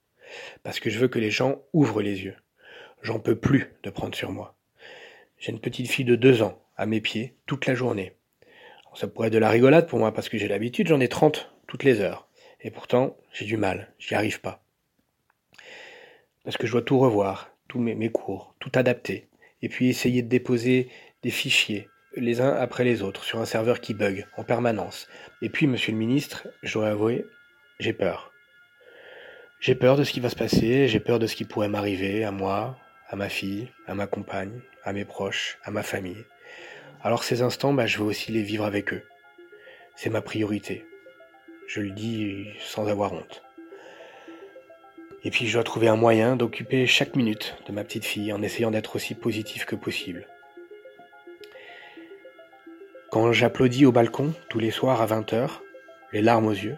parce 0.62 0.78
que 0.78 0.88
je 0.88 1.00
veux 1.00 1.09
que 1.09 1.19
les 1.19 1.33
gens 1.33 1.61
ouvrent 1.73 2.00
les 2.00 2.23
yeux. 2.23 2.37
J'en 3.02 3.19
peux 3.19 3.35
plus 3.35 3.73
de 3.83 3.90
prendre 3.90 4.14
sur 4.14 4.31
moi. 4.31 4.57
J'ai 5.37 5.50
une 5.50 5.59
petite 5.59 5.90
fille 5.90 6.04
de 6.04 6.14
deux 6.14 6.42
ans 6.42 6.62
à 6.76 6.87
mes 6.87 7.00
pieds 7.00 7.35
toute 7.47 7.66
la 7.66 7.75
journée. 7.75 8.12
Ça 8.95 9.09
pourrait 9.09 9.26
être 9.26 9.35
de 9.35 9.38
la 9.38 9.50
rigolade 9.50 9.88
pour 9.88 9.99
moi 9.99 10.14
parce 10.14 10.28
que 10.28 10.38
j'ai 10.38 10.47
l'habitude, 10.47 10.87
j'en 10.87 11.00
ai 11.00 11.09
trente 11.09 11.52
toutes 11.66 11.83
les 11.83 12.00
heures. 12.00 12.28
Et 12.61 12.71
pourtant, 12.71 13.16
j'ai 13.33 13.47
du 13.47 13.57
mal, 13.57 13.92
j'y 13.99 14.14
arrive 14.14 14.40
pas. 14.40 14.62
Parce 16.44 16.56
que 16.56 16.66
je 16.66 16.72
dois 16.72 16.82
tout 16.82 16.99
revoir, 16.99 17.50
tous 17.68 17.78
mes, 17.78 18.11
cours, 18.11 18.54
tout 18.58 18.72
adapter, 18.75 19.28
et 19.62 19.68
puis 19.68 19.88
essayer 19.88 20.22
de 20.22 20.28
déposer 20.28 20.88
des 21.22 21.30
fichiers 21.30 21.88
les 22.16 22.40
uns 22.40 22.54
après 22.54 22.84
les 22.84 23.02
autres 23.02 23.25
sur 23.25 23.38
un 23.38 23.46
serveur 23.46 23.80
qui 23.80 23.94
bug 23.94 24.26
en 24.37 24.44
permanence. 24.44 25.08
Et 25.40 25.49
puis, 25.49 25.66
monsieur 25.66 25.92
le 25.92 25.99
ministre, 25.99 26.49
je 26.62 26.75
dois 26.75 26.88
avouer, 26.88 27.25
j'ai 27.78 27.92
peur. 27.92 28.32
J'ai 29.61 29.75
peur 29.75 29.96
de 29.96 30.04
ce 30.04 30.12
qui 30.12 30.20
va 30.20 30.28
se 30.28 30.37
passer, 30.37 30.88
j'ai 30.88 31.00
peur 31.00 31.18
de 31.18 31.26
ce 31.26 31.37
qui 31.37 31.44
pourrait 31.44 31.68
m'arriver 31.68 32.25
à 32.25 32.32
moi, 32.32 32.76
à 33.08 33.16
ma 33.16 33.28
fille, 33.28 33.68
à 33.87 33.94
ma 33.94 34.06
compagne, 34.06 34.61
à 34.84 34.92
mes 34.92 35.04
proches, 35.04 35.58
à 35.64 35.70
ma 35.70 35.82
famille. 35.82 36.25
Alors 37.02 37.25
ces 37.25 37.42
instants, 37.42 37.72
bah, 37.72 37.87
je 37.87 37.99
veux 37.99 38.04
aussi 38.04 38.32
les 38.32 38.42
vivre 38.42 38.64
avec 38.64 38.92
eux. 38.92 39.02
C'est 39.94 40.11
ma 40.11 40.20
priorité. 40.20 40.84
Je 41.68 41.80
le 41.80 41.90
dis 41.90 42.46
sans 42.61 42.88
avoir 42.88 43.12
honte. 43.12 43.42
Et 45.25 45.31
puis 45.31 45.47
je 45.47 45.55
dois 45.55 45.64
trouver 45.64 45.88
un 45.88 45.97
moyen 45.97 46.37
d'occuper 46.37 46.87
chaque 46.87 47.14
minute 47.14 47.57
de 47.67 47.73
ma 47.73 47.85
petite 47.85 48.05
fille 48.05 48.33
en 48.33 48.43
essayant 48.43 48.71
d'être 48.71 48.97
aussi 48.97 49.14
positif 49.14 49.64
que 49.64 49.76
possible. 49.76 50.26
Quand 53.11 53.33
j'applaudis 53.33 53.87
au 53.87 53.93
balcon 53.93 54.33
tous 54.49 54.59
les 54.59 54.71
soirs 54.71 55.00
à 55.00 55.07
20h, 55.07 55.61
les 56.12 56.23
larmes 56.23 56.47
aux 56.47 56.52
yeux, 56.52 56.76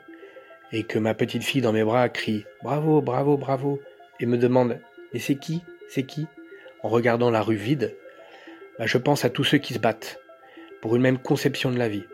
et 0.73 0.83
que 0.83 0.99
ma 0.99 1.15
petite 1.15 1.45
fille 1.45 1.61
dans 1.61 1.73
mes 1.73 1.85
bras 1.85 2.09
crie 2.09 2.45
Bravo, 2.63 3.01
bravo, 3.01 3.37
bravo, 3.37 3.81
et 4.21 4.27
me 4.27 4.37
demande 4.37 4.81
Mais 5.13 5.21
c'est 5.21 5.37
qui 5.37 5.63
C'est 5.89 6.05
qui? 6.05 6.27
en 6.83 6.89
regardant 6.91 7.31
la 7.31 7.41
rue 7.41 7.57
vide, 7.57 7.97
bah, 8.79 8.85
je 8.87 8.99
pense 8.99 9.25
à 9.25 9.31
tous 9.31 9.45
ceux 9.45 9.57
qui 9.57 9.73
se 9.73 9.79
battent 9.79 10.21
pour 10.83 10.95
une 10.97 11.03
même 11.03 11.19
conception 11.19 11.71
de 11.71 11.79
la 11.79 11.89
vie, 11.89 12.05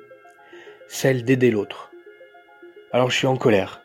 celle 0.87 1.25
d'aider 1.25 1.51
l'autre. 1.51 1.91
Alors 2.93 3.11
je 3.11 3.17
suis 3.17 3.27
en 3.27 3.37
colère. 3.37 3.83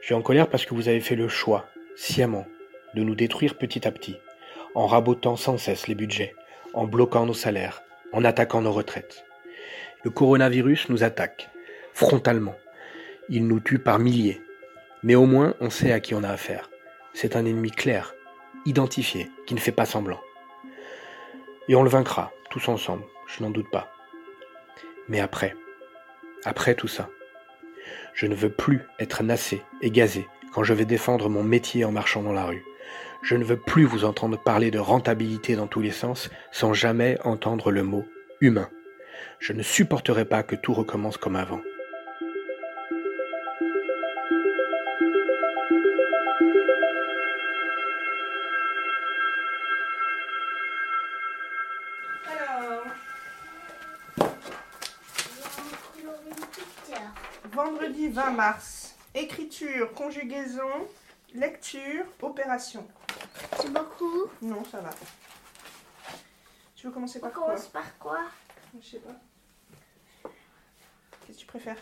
Je 0.00 0.06
suis 0.06 0.14
en 0.14 0.22
colère 0.22 0.48
parce 0.48 0.66
que 0.66 0.74
vous 0.74 0.88
avez 0.88 1.00
fait 1.00 1.14
le 1.14 1.28
choix 1.28 1.68
sciemment, 1.96 2.46
de 2.94 3.02
nous 3.02 3.14
détruire 3.14 3.56
petit 3.56 3.86
à 3.86 3.90
petit, 3.90 4.16
en 4.74 4.86
rabotant 4.86 5.36
sans 5.36 5.58
cesse 5.58 5.88
les 5.88 5.94
budgets, 5.94 6.34
en 6.72 6.86
bloquant 6.86 7.26
nos 7.26 7.34
salaires, 7.34 7.82
en 8.12 8.24
attaquant 8.24 8.62
nos 8.62 8.72
retraites. 8.72 9.24
Le 10.02 10.10
coronavirus 10.10 10.88
nous 10.90 11.02
attaque, 11.02 11.50
frontalement. 11.92 12.56
Il 13.28 13.46
nous 13.46 13.60
tue 13.60 13.78
par 13.78 13.98
milliers. 13.98 14.42
Mais 15.02 15.14
au 15.14 15.26
moins, 15.26 15.54
on 15.60 15.70
sait 15.70 15.92
à 15.92 16.00
qui 16.00 16.14
on 16.14 16.22
a 16.22 16.28
affaire. 16.28 16.70
C'est 17.12 17.36
un 17.36 17.44
ennemi 17.44 17.70
clair, 17.70 18.14
identifié, 18.66 19.30
qui 19.46 19.54
ne 19.54 19.60
fait 19.60 19.72
pas 19.72 19.86
semblant. 19.86 20.20
Et 21.68 21.74
on 21.74 21.82
le 21.82 21.90
vaincra, 21.90 22.32
tous 22.50 22.68
ensemble, 22.68 23.04
je 23.26 23.42
n'en 23.42 23.50
doute 23.50 23.70
pas. 23.70 23.90
Mais 25.08 25.20
après, 25.20 25.54
après 26.44 26.74
tout 26.74 26.88
ça, 26.88 27.08
je 28.14 28.26
ne 28.26 28.34
veux 28.34 28.50
plus 28.50 28.82
être 28.98 29.22
nassé 29.22 29.62
et 29.80 29.90
gazé 29.90 30.26
quand 30.54 30.62
je 30.62 30.72
vais 30.72 30.84
défendre 30.84 31.28
mon 31.28 31.42
métier 31.42 31.84
en 31.84 31.90
marchant 31.90 32.22
dans 32.22 32.32
la 32.32 32.44
rue. 32.44 32.64
Je 33.22 33.34
ne 33.34 33.42
veux 33.42 33.56
plus 33.56 33.84
vous 33.84 34.04
entendre 34.04 34.38
parler 34.38 34.70
de 34.70 34.78
rentabilité 34.78 35.56
dans 35.56 35.66
tous 35.66 35.80
les 35.80 35.90
sens 35.90 36.30
sans 36.52 36.72
jamais 36.72 37.18
entendre 37.24 37.72
le 37.72 37.82
mot 37.82 38.04
humain. 38.40 38.68
Je 39.40 39.52
ne 39.52 39.62
supporterai 39.62 40.24
pas 40.24 40.44
que 40.44 40.54
tout 40.54 40.72
recommence 40.72 41.16
comme 41.16 41.36
avant. 41.36 41.60
Vendredi 57.52 58.08
20 58.08 58.30
mars. 58.32 58.73
Écriture, 59.16 59.94
conjugaison, 59.94 60.88
lecture, 61.34 62.04
opération. 62.20 62.84
C'est 63.60 63.72
beaucoup 63.72 64.24
Non, 64.42 64.64
ça 64.64 64.80
va. 64.80 64.90
Tu 66.74 66.88
veux 66.88 66.92
commencer 66.92 67.20
par 67.20 67.30
On 67.30 67.32
commence 67.32 67.68
par 67.68 67.96
quoi 67.98 68.18
Je 68.82 68.84
sais 68.84 68.98
pas. 68.98 69.14
Qu'est-ce 71.26 71.38
que 71.38 71.40
tu 71.42 71.46
préfères? 71.46 71.78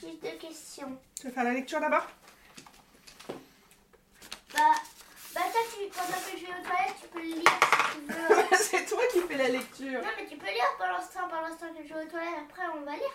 J'ai 0.00 0.12
deux 0.12 0.38
questions. 0.38 0.96
Tu 1.18 1.26
veux 1.26 1.32
faire 1.32 1.44
la 1.44 1.52
lecture 1.52 1.80
d'abord? 1.80 2.06
Bah, 4.54 4.60
bah 5.34 5.40
toi, 5.50 5.60
tu, 5.72 5.88
pendant 5.90 6.18
que 6.18 6.38
je 6.38 6.46
vais 6.46 6.52
aux 6.52 6.64
toilettes, 6.64 6.96
tu 7.02 7.08
peux 7.08 7.18
le 7.18 7.26
lire 7.26 7.42
si 7.92 7.98
tu 7.98 8.12
veux. 8.12 8.56
C'est 8.58 8.86
toi 8.86 9.02
qui 9.12 9.20
fais 9.22 9.36
la 9.36 9.48
lecture. 9.48 10.00
Non, 10.02 10.10
mais 10.16 10.26
tu 10.26 10.36
peux 10.36 10.46
lire 10.46 10.76
pendant 10.78 11.02
ce 11.02 11.12
temps, 11.12 11.28
pendant 11.28 11.52
ce 11.52 11.60
temps 11.60 11.74
que 11.74 11.82
je 11.82 11.92
vais 11.92 12.04
aux 12.04 12.08
toilettes. 12.08 12.44
Après, 12.48 12.62
on 12.72 12.82
va 12.82 12.92
lire. 12.92 13.12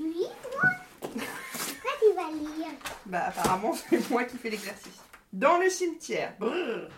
Oui, 0.00 0.24
toi 0.50 0.70
Pourquoi 1.02 1.90
tu 2.00 2.14
vas 2.16 2.30
lire 2.32 2.72
Bah 3.04 3.24
apparemment 3.26 3.74
c'est 3.90 4.10
moi 4.10 4.24
qui 4.24 4.38
fais 4.38 4.48
l'exercice. 4.48 4.98
Dans 5.30 5.58
le 5.58 5.68
cimetière. 5.68 6.32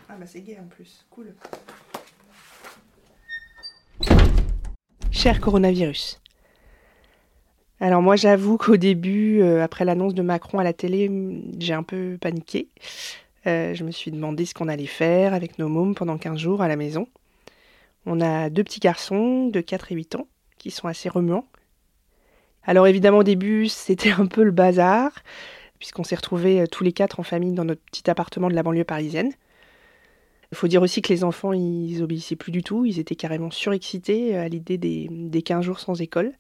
Ah 0.09 0.14
bah 0.16 0.26
c'est 0.26 0.40
gay 0.40 0.56
en 0.62 0.68
plus. 0.68 1.04
Cool. 1.11 1.35
Cher 5.11 5.40
coronavirus. 5.40 6.21
Alors 7.80 8.02
moi 8.02 8.14
j'avoue 8.14 8.56
qu'au 8.56 8.76
début, 8.76 9.42
euh, 9.42 9.64
après 9.64 9.85
l'annonce 9.85 10.14
de 10.14 10.23
Macron 10.23 10.61
à 10.61 10.64
la 10.64 10.73
télé, 10.73 11.11
j'ai 11.59 11.75
un 11.75 11.82
peu 11.82 12.18
paniqué. 12.21 12.68
Euh, 13.49 13.75
je 13.75 13.82
me 13.82 13.90
suis 13.90 14.12
demandé 14.12 14.47
ce 14.47 14.54
qu'on 14.54 14.68
allait 14.68 14.87
faire 14.87 15.35
avec 15.35 15.59
nos 15.59 15.68
mômes 15.68 15.97
pendant 15.97 16.18
15 16.18 16.38
jours 16.38 16.62
à 16.62 16.68
la 16.68 16.76
maison. 16.76 17.09
On 18.06 18.21
a 18.21 18.49
deux 18.49 18.62
petits 18.62 18.78
garçons 18.78 19.49
de 19.49 19.61
4 19.61 19.90
et 19.90 19.97
8 19.97 20.14
ans 20.14 20.28
qui 20.59 20.71
sont 20.71 20.87
assez 20.87 21.09
remuants. 21.09 21.47
Alors 22.64 22.87
évidemment 22.87 23.19
au 23.19 23.25
début 23.25 23.69
c'était 23.69 24.12
un 24.12 24.26
peu 24.26 24.42
le 24.42 24.50
bazar, 24.50 25.11
puisqu'on 25.78 26.04
s'est 26.04 26.16
retrouvés 26.16 26.61
euh, 26.61 26.66
tous 26.66 26.85
les 26.85 26.92
quatre 26.92 27.21
en 27.21 27.23
famille 27.23 27.52
dans 27.52 27.64
notre 27.64 27.83
petit 27.83 28.09
appartement 28.11 28.49
de 28.49 28.54
la 28.54 28.62
banlieue 28.62 28.85
parisienne. 28.85 29.33
Il 30.52 30.57
faut 30.57 30.69
dire 30.69 30.83
aussi 30.83 31.00
que 31.00 31.12
les 31.12 31.25
enfants, 31.25 31.54
ils 31.54 32.02
obéissaient 32.02 32.37
plus 32.37 32.52
du 32.52 32.62
tout, 32.62 32.85
ils 32.85 32.99
étaient 32.99 33.16
carrément 33.16 33.50
surexcités 33.50 34.37
à 34.37 34.49
l'idée 34.49 34.76
des, 34.76 35.09
des 35.11 35.40
15 35.40 35.64
jours 35.64 35.81
sans 35.81 36.00
école. 36.02 36.35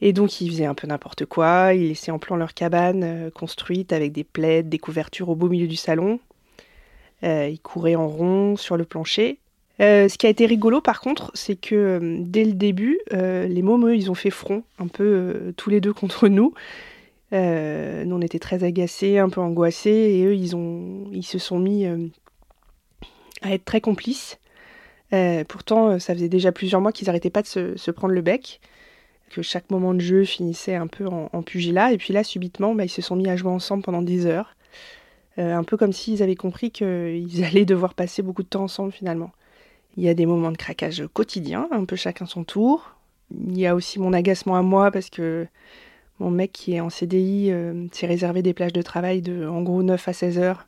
Et 0.00 0.12
donc 0.12 0.40
ils 0.40 0.50
faisaient 0.50 0.66
un 0.66 0.74
peu 0.74 0.86
n'importe 0.86 1.24
quoi, 1.24 1.72
ils 1.72 1.88
laissaient 1.88 2.10
en 2.10 2.18
plan 2.18 2.36
leur 2.36 2.54
cabane 2.54 3.02
euh, 3.04 3.30
construite 3.30 3.92
avec 3.92 4.12
des 4.12 4.24
plaides, 4.24 4.68
des 4.68 4.78
couvertures 4.78 5.28
au 5.28 5.34
beau 5.34 5.48
milieu 5.48 5.66
du 5.66 5.76
salon. 5.76 6.20
Euh, 7.22 7.48
ils 7.48 7.60
couraient 7.60 7.94
en 7.94 8.08
rond 8.08 8.56
sur 8.56 8.76
le 8.76 8.84
plancher. 8.84 9.38
Euh, 9.80 10.08
ce 10.08 10.16
qui 10.16 10.26
a 10.26 10.30
été 10.30 10.46
rigolo 10.46 10.80
par 10.80 11.00
contre, 11.00 11.30
c'est 11.34 11.56
que 11.56 11.74
euh, 11.74 12.16
dès 12.20 12.44
le 12.44 12.52
début, 12.52 12.98
euh, 13.12 13.46
les 13.46 13.62
mômes, 13.62 13.88
eux, 13.88 13.96
ils 13.96 14.10
ont 14.10 14.14
fait 14.14 14.30
front 14.30 14.62
un 14.78 14.88
peu 14.88 15.52
tous 15.56 15.70
les 15.70 15.80
deux 15.80 15.92
contre 15.92 16.28
nous. 16.28 16.54
Nous, 17.32 18.16
on 18.16 18.20
était 18.22 18.38
très 18.38 18.64
agacés, 18.64 19.18
un 19.18 19.28
peu 19.28 19.40
angoissés, 19.42 19.90
et 19.90 20.24
eux, 20.24 20.34
ils, 20.34 21.22
se 21.22 21.38
sont 21.38 21.58
mis 21.58 21.84
à 23.42 23.52
être 23.52 23.64
très 23.64 23.82
complices. 23.82 24.38
Pourtant, 25.48 25.98
ça 25.98 26.14
faisait 26.14 26.30
déjà 26.30 26.50
plusieurs 26.50 26.80
mois 26.80 26.92
qu'ils 26.92 27.06
n'arrêtaient 27.06 27.28
pas 27.28 27.42
de 27.42 27.74
se, 27.76 27.90
prendre 27.90 28.14
le 28.14 28.22
bec, 28.22 28.60
que 29.28 29.42
chaque 29.42 29.70
moment 29.70 29.92
de 29.92 30.00
jeu 30.00 30.24
finissait 30.24 30.76
un 30.76 30.86
peu 30.86 31.06
en, 31.06 31.42
pugilat, 31.42 31.92
et 31.92 31.98
puis 31.98 32.14
là, 32.14 32.24
subitement, 32.24 32.74
bah, 32.74 32.84
ils 32.84 32.88
se 32.88 33.02
sont 33.02 33.16
mis 33.16 33.28
à 33.28 33.36
jouer 33.36 33.50
ensemble 33.50 33.82
pendant 33.82 34.02
des 34.02 34.24
heures. 34.24 34.56
Un 35.36 35.64
peu 35.64 35.76
comme 35.76 35.92
s'ils 35.92 36.22
avaient 36.22 36.36
compris 36.36 36.70
qu'ils 36.70 37.44
allaient 37.44 37.66
devoir 37.66 37.92
passer 37.92 38.22
beaucoup 38.22 38.44
de 38.44 38.48
temps 38.48 38.62
ensemble 38.62 38.92
finalement. 38.92 39.30
Il 39.96 40.04
y 40.04 40.08
a 40.08 40.14
des 40.14 40.26
moments 40.26 40.52
de 40.52 40.56
craquage 40.56 41.04
quotidien, 41.12 41.68
un 41.70 41.84
peu 41.84 41.96
chacun 41.96 42.26
son 42.26 42.44
tour. 42.44 42.96
Il 43.30 43.58
y 43.58 43.66
a 43.66 43.74
aussi 43.74 43.98
mon 43.98 44.12
agacement 44.12 44.56
à 44.56 44.62
moi 44.62 44.90
parce 44.90 45.10
que 45.10 45.46
mon 46.18 46.30
mec 46.30 46.52
qui 46.52 46.74
est 46.74 46.80
en 46.80 46.90
CDI 46.90 47.50
euh, 47.50 47.86
s'est 47.92 48.06
réservé 48.06 48.42
des 48.42 48.54
plages 48.54 48.72
de 48.72 48.82
travail 48.82 49.20
de 49.20 49.46
en 49.46 49.62
gros 49.62 49.82
9 49.82 50.08
à 50.08 50.12
16 50.12 50.38
heures. 50.38 50.66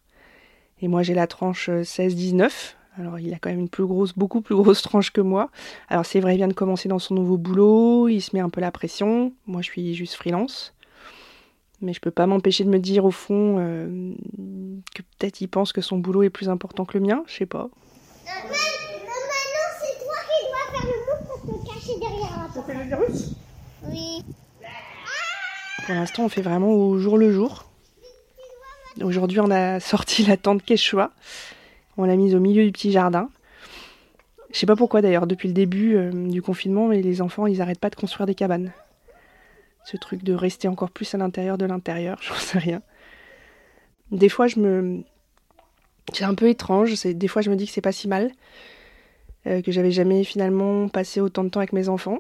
Et 0.81 0.89
moi 0.89 1.03
j'ai 1.03 1.15
la 1.15 1.27
tranche 1.27 1.69
16-19. 1.69 2.75
Alors 2.99 3.19
il 3.19 3.33
a 3.33 3.39
quand 3.39 3.51
même 3.51 3.61
une 3.61 3.69
plus 3.69 3.87
grosse, 3.87 4.13
beaucoup 4.17 4.41
plus 4.41 4.57
grosse 4.57 4.83
tranche 4.83 5.13
que 5.13 5.21
moi. 5.21 5.51
Alors 5.89 6.05
c'est 6.05 6.21
vrai, 6.21 6.35
il 6.35 6.39
vient 6.39 6.49
de 6.49 6.53
commencer 6.53 6.89
dans 6.89 6.99
son 6.99 7.15
nouveau 7.15 7.37
boulot, 7.37 8.09
il 8.09 8.21
se 8.21 8.35
met 8.35 8.41
un 8.41 8.51
peu 8.51 8.61
la 8.61 8.71
pression. 8.71 9.33
Moi 9.47 9.63
je 9.63 9.67
suis 9.67 9.95
juste 9.95 10.15
freelance. 10.15 10.75
Mais 11.81 11.93
je 11.93 12.01
peux 12.01 12.11
pas 12.11 12.27
m'empêcher 12.27 12.65
de 12.65 12.71
me 12.71 12.79
dire 12.79 13.05
au 13.05 13.13
fond 13.13 13.57
euh, 13.59 14.15
que 14.95 15.03
peut-être 15.03 15.41
il 15.41 15.49
pense 15.49 15.73
que 15.73 15.81
son 15.81 15.99
boulot 15.99 16.25
est 16.25 16.31
plus 16.31 16.49
important 16.49 16.85
que 16.85 16.99
le 16.99 17.05
mien, 17.05 17.23
je 17.27 17.37
sais 17.37 17.47
pas. 17.47 17.71
Maintenant, 18.27 18.53
c'est 19.81 20.05
toi 20.05 20.19
qui 20.27 20.39
dois 20.49 20.67
faire 20.73 20.87
le 20.91 20.97
move 21.07 21.23
pour 21.29 21.41
te 21.47 21.67
cacher 21.67 21.95
le 22.75 22.83
virus 22.85 23.31
Oui. 23.85 24.25
Pour 25.87 25.95
l'instant, 25.95 26.25
on 26.25 26.29
fait 26.29 26.43
vraiment 26.43 26.73
au 26.73 26.99
jour 26.99 27.17
le 27.19 27.33
jour. 27.33 27.65
Aujourd'hui, 29.03 29.41
on 29.41 29.51
a 29.51 29.81
sorti 29.81 30.25
la 30.25 30.37
tente 30.37 30.65
Quechua. 30.65 31.13
On 31.97 32.05
l'a 32.05 32.17
mise 32.17 32.35
au 32.35 32.41
milieu 32.41 32.65
du 32.65 32.73
petit 32.73 32.93
jardin. 32.93 33.31
Je 34.53 34.59
sais 34.59 34.67
pas 34.67 34.77
pourquoi 34.77 35.03
d'ailleurs, 35.03 35.27
depuis 35.27 35.49
le 35.49 35.55
début 35.55 35.97
euh, 35.97 36.11
du 36.31 36.43
confinement, 36.43 36.89
mais 36.89 37.03
les 37.03 37.21
enfants, 37.23 37.47
ils 37.47 37.61
arrêtent 37.63 37.81
pas 37.81 37.91
de 37.91 37.97
construire 37.97 38.27
des 38.27 38.35
cabanes. 38.35 38.73
Ce 39.85 39.97
truc 39.97 40.23
de 40.25 40.35
rester 40.35 40.69
encore 40.69 40.91
plus 40.91 41.15
à 41.15 41.19
l'intérieur 41.19 41.59
de 41.59 41.67
l'intérieur, 41.67 42.19
j'en 42.27 42.35
sais 42.35 42.59
rien. 42.59 42.83
Des 44.11 44.29
fois, 44.29 44.47
je 44.47 44.59
me. 44.59 45.03
C'est 46.15 46.25
un 46.25 46.35
peu 46.35 46.49
étrange. 46.49 46.95
c'est- 46.95 47.15
Des 47.15 47.29
fois, 47.29 47.43
je 47.43 47.51
me 47.51 47.57
dis 47.57 47.67
que 47.67 47.73
c'est 47.73 47.81
pas 47.83 47.93
si 47.93 48.09
mal. 48.09 48.31
euh, 49.47 49.63
que 49.63 49.71
j'avais 49.71 49.93
jamais 49.93 50.25
finalement 50.25 50.89
passé 50.89 51.21
autant 51.21 51.45
de 51.45 51.49
temps 51.51 51.61
avec 51.61 51.73
mes 51.73 51.89
enfants. 51.89 52.19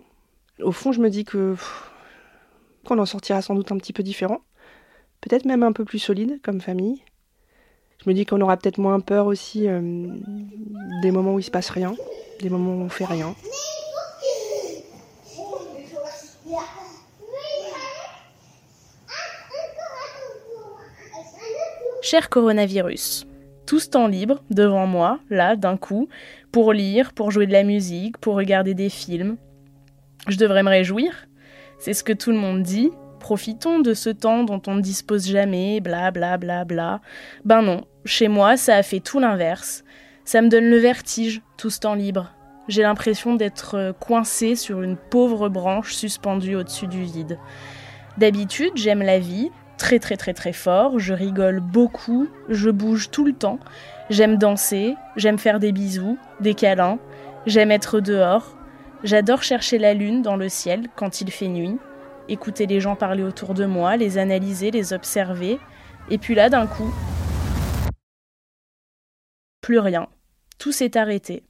Au 0.62 0.72
fond, 0.72 0.92
je 0.92 1.00
me 1.00 1.10
dis 1.10 1.24
que. 1.24 1.56
qu'on 2.84 2.98
en 2.98 3.06
sortira 3.06 3.42
sans 3.42 3.54
doute 3.54 3.72
un 3.72 3.78
petit 3.78 3.92
peu 3.92 4.02
différent. 4.02 4.40
Peut-être 5.20 5.44
même 5.44 5.62
un 5.62 5.72
peu 5.72 5.84
plus 5.84 5.98
solide 5.98 6.40
comme 6.42 6.60
famille. 6.60 7.02
Je 8.04 8.08
me 8.08 8.14
dis 8.14 8.24
qu'on 8.24 8.40
aura 8.40 8.56
peut-être 8.56 8.78
moins 8.78 9.00
peur 9.00 9.26
aussi 9.26 9.66
euh, 9.66 9.80
des 11.02 11.10
moments 11.10 11.34
où 11.34 11.40
il 11.40 11.42
se 11.42 11.50
passe 11.50 11.70
rien, 11.70 11.96
des 12.40 12.48
moments 12.48 12.76
où 12.76 12.84
on 12.84 12.88
fait 12.88 13.04
rien. 13.04 13.34
Cher 22.02 22.30
coronavirus, 22.30 23.26
tout 23.66 23.80
ce 23.80 23.90
temps 23.90 24.06
libre 24.06 24.42
devant 24.48 24.86
moi, 24.86 25.18
là, 25.28 25.56
d'un 25.56 25.76
coup, 25.76 26.08
pour 26.52 26.72
lire, 26.72 27.12
pour 27.12 27.32
jouer 27.32 27.46
de 27.46 27.52
la 27.52 27.64
musique, 27.64 28.16
pour 28.16 28.36
regarder 28.36 28.72
des 28.72 28.88
films. 28.88 29.36
Je 30.26 30.36
devrais 30.36 30.62
me 30.62 30.68
réjouir. 30.68 31.12
C'est 31.78 31.94
ce 31.94 32.02
que 32.02 32.12
tout 32.12 32.30
le 32.30 32.38
monde 32.38 32.62
dit. 32.62 32.90
Profitons 33.20 33.80
de 33.80 33.94
ce 33.94 34.10
temps 34.10 34.44
dont 34.44 34.62
on 34.66 34.74
ne 34.76 34.80
dispose 34.80 35.26
jamais, 35.28 35.80
bla 35.80 36.10
bla 36.10 36.38
bla 36.38 36.64
bla. 36.64 37.00
Ben 37.44 37.62
non, 37.62 37.84
chez 38.04 38.28
moi, 38.28 38.56
ça 38.56 38.76
a 38.76 38.82
fait 38.82 39.00
tout 39.00 39.20
l'inverse. 39.20 39.84
Ça 40.24 40.42
me 40.42 40.48
donne 40.48 40.68
le 40.68 40.78
vertige, 40.78 41.42
tout 41.56 41.70
ce 41.70 41.80
temps 41.80 41.94
libre. 41.94 42.32
J'ai 42.68 42.82
l'impression 42.82 43.34
d'être 43.34 43.76
euh, 43.76 43.92
coincée 43.92 44.54
sur 44.54 44.82
une 44.82 44.96
pauvre 44.96 45.48
branche 45.48 45.94
suspendue 45.94 46.54
au-dessus 46.54 46.86
du 46.86 47.02
vide. 47.02 47.38
D'habitude, 48.18 48.72
j'aime 48.74 49.02
la 49.02 49.18
vie, 49.18 49.50
très 49.78 49.98
très 49.98 50.16
très 50.16 50.34
très 50.34 50.52
fort, 50.52 50.98
je 50.98 51.14
rigole 51.14 51.60
beaucoup, 51.60 52.28
je 52.48 52.68
bouge 52.68 53.10
tout 53.10 53.24
le 53.24 53.32
temps, 53.32 53.58
j'aime 54.10 54.36
danser, 54.36 54.96
j'aime 55.16 55.38
faire 55.38 55.60
des 55.60 55.72
bisous, 55.72 56.18
des 56.40 56.54
câlins, 56.54 56.98
j'aime 57.46 57.70
être 57.70 58.00
dehors, 58.00 58.57
j'adore 59.04 59.42
chercher 59.42 59.78
la 59.78 59.94
lune 59.94 60.22
dans 60.22 60.36
le 60.36 60.48
ciel 60.48 60.88
quand 60.96 61.20
il 61.20 61.30
fait 61.30 61.48
nuit, 61.48 61.78
écouter 62.28 62.66
les 62.66 62.80
gens 62.80 62.96
parler 62.96 63.22
autour 63.22 63.54
de 63.54 63.64
moi, 63.64 63.96
les 63.96 64.18
analyser, 64.18 64.70
les 64.70 64.92
observer, 64.92 65.58
et 66.10 66.18
puis 66.18 66.34
là 66.34 66.48
d'un 66.48 66.66
coup, 66.66 66.92
plus 69.60 69.78
rien, 69.78 70.08
tout 70.58 70.72
s'est 70.72 70.96
arrêté. 70.96 71.44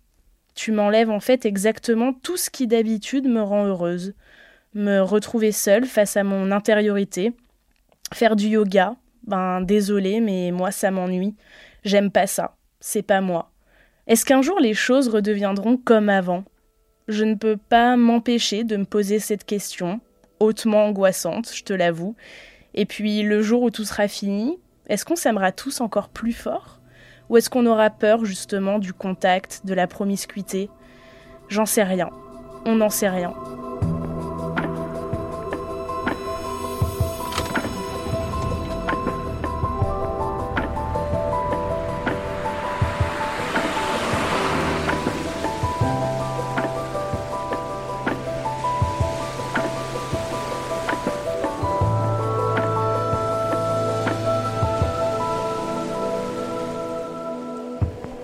Tu 0.54 0.72
m'enlèves 0.72 1.11
en 1.11 1.20
fait 1.20 1.46
exactement 1.46 2.12
tout 2.12 2.37
ce 2.37 2.50
qui 2.50 2.66
d'habitude 2.66 3.28
me 3.28 3.42
rend 3.42 3.64
heureuse. 3.64 4.14
Me 4.74 5.00
retrouver 5.00 5.52
seule 5.52 5.87
face 5.87 6.16
à 6.16 6.24
mon 6.24 6.50
intériorité, 6.50 7.32
Faire 8.14 8.37
du 8.37 8.46
yoga, 8.48 8.96
ben 9.26 9.61
désolé, 9.61 10.20
mais 10.20 10.50
moi 10.50 10.70
ça 10.70 10.90
m'ennuie. 10.90 11.37
J'aime 11.84 12.11
pas 12.11 12.26
ça. 12.26 12.56
C'est 12.80 13.02
pas 13.02 13.20
moi. 13.20 13.50
Est-ce 14.06 14.24
qu'un 14.24 14.40
jour 14.40 14.58
les 14.61 14.74
choses 14.74 15.08
redeviendront 15.08 15.76
comme 15.76 16.08
avant? 16.08 16.44
Je 17.08 17.24
ne 17.24 17.34
peux 17.34 17.56
pas 17.56 17.96
m'empêcher 17.96 18.64
de 18.64 18.76
me 18.76 18.84
poser 18.84 19.18
cette 19.18 19.44
question, 19.44 20.00
hautement 20.40 20.84
angoissante, 20.84 21.50
je 21.54 21.64
te 21.64 21.72
l'avoue. 21.72 22.14
Et 22.74 22.84
puis 22.84 23.22
le 23.22 23.40
jour 23.40 23.62
où 23.62 23.70
tout 23.70 23.84
sera 23.84 24.08
fini, 24.08 24.58
est-ce 24.88 25.06
qu'on 25.06 25.16
s'aimera 25.16 25.50
tous 25.50 25.80
encore 25.80 26.10
plus 26.10 26.34
fort? 26.34 26.80
Ou 27.30 27.38
est-ce 27.38 27.48
qu'on 27.48 27.64
aura 27.64 27.88
peur 27.88 28.26
justement 28.26 28.78
du 28.78 28.92
contact, 28.92 29.62
de 29.64 29.72
la 29.72 29.86
promiscuité? 29.86 30.68
J'en 31.48 31.66
sais 31.66 31.82
rien. 31.82 32.10
On 32.66 32.76
n'en 32.76 32.90
sait 32.90 33.08
rien. 33.08 33.32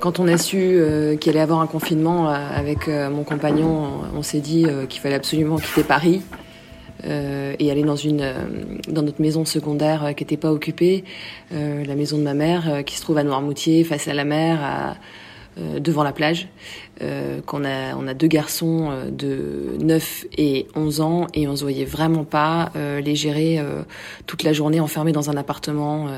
Quand 0.04 0.20
on 0.20 0.28
a 0.28 0.36
su 0.36 0.58
euh, 0.58 1.16
qu'il 1.16 1.30
allait 1.30 1.40
avoir 1.40 1.60
un 1.60 1.66
confinement 1.66 2.28
euh, 2.28 2.34
avec 2.34 2.88
euh, 2.88 3.08
mon 3.08 3.24
compagnon, 3.24 4.02
on, 4.14 4.20
s'est 4.20 4.40
dit 4.40 4.66
qu'il 4.90 5.00
fallait 5.00 5.14
absolument 5.14 5.56
quitter 5.56 5.82
Paris 5.82 6.20
et 7.02 7.70
aller 7.70 7.82
dans 7.82 7.96
une 7.96 8.22
dans 8.88 9.02
notre 9.02 9.20
maison 9.20 9.44
secondaire 9.46 10.14
qui 10.14 10.22
n'était 10.22 10.36
pas 10.36 10.52
occupée, 10.52 11.04
la 11.50 11.94
maison 11.94 12.16
de 12.16 12.22
ma 12.22 12.32
mère 12.32 12.82
qui 12.86 12.96
se 12.96 13.02
trouve 13.02 13.18
à 13.18 13.24
Noirmoutier, 13.24 13.84
face 13.84 14.08
à 14.08 14.14
la 14.14 14.24
mer, 14.24 14.96
devant 15.56 16.02
la 16.02 16.12
plage, 16.12 16.48
qu'on 17.46 17.64
a, 17.64 17.94
on 17.96 18.06
a 18.06 18.14
deux 18.14 18.26
garçons 18.26 18.90
de 19.10 19.76
9 19.80 20.26
et 20.36 20.66
11 20.74 21.00
ans 21.00 21.26
et 21.34 21.46
on 21.46 21.54
se 21.56 21.62
voyait 21.62 21.84
vraiment 21.84 22.24
pas 22.24 22.72
les 22.74 23.14
gérer 23.14 23.60
toute 24.26 24.42
la 24.42 24.52
journée 24.52 24.80
enfermés 24.80 25.12
dans 25.12 25.30
un 25.30 25.36
appartement. 25.36 26.08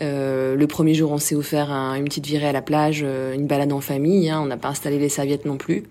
Euh, 0.00 0.56
le 0.56 0.66
premier 0.66 0.94
jour, 0.94 1.12
on 1.12 1.18
s'est 1.18 1.34
offert 1.34 1.70
une 1.70 2.04
petite 2.04 2.26
virée 2.26 2.48
à 2.48 2.52
la 2.52 2.62
plage, 2.62 3.02
euh, 3.04 3.34
une 3.34 3.46
balade 3.46 3.72
en 3.72 3.80
famille. 3.80 4.30
Hein, 4.30 4.40
on 4.42 4.46
n'a 4.46 4.56
pas 4.56 4.68
installé 4.68 4.98
les 4.98 5.08
serviettes 5.08 5.44
non 5.44 5.56
plus, 5.56 5.84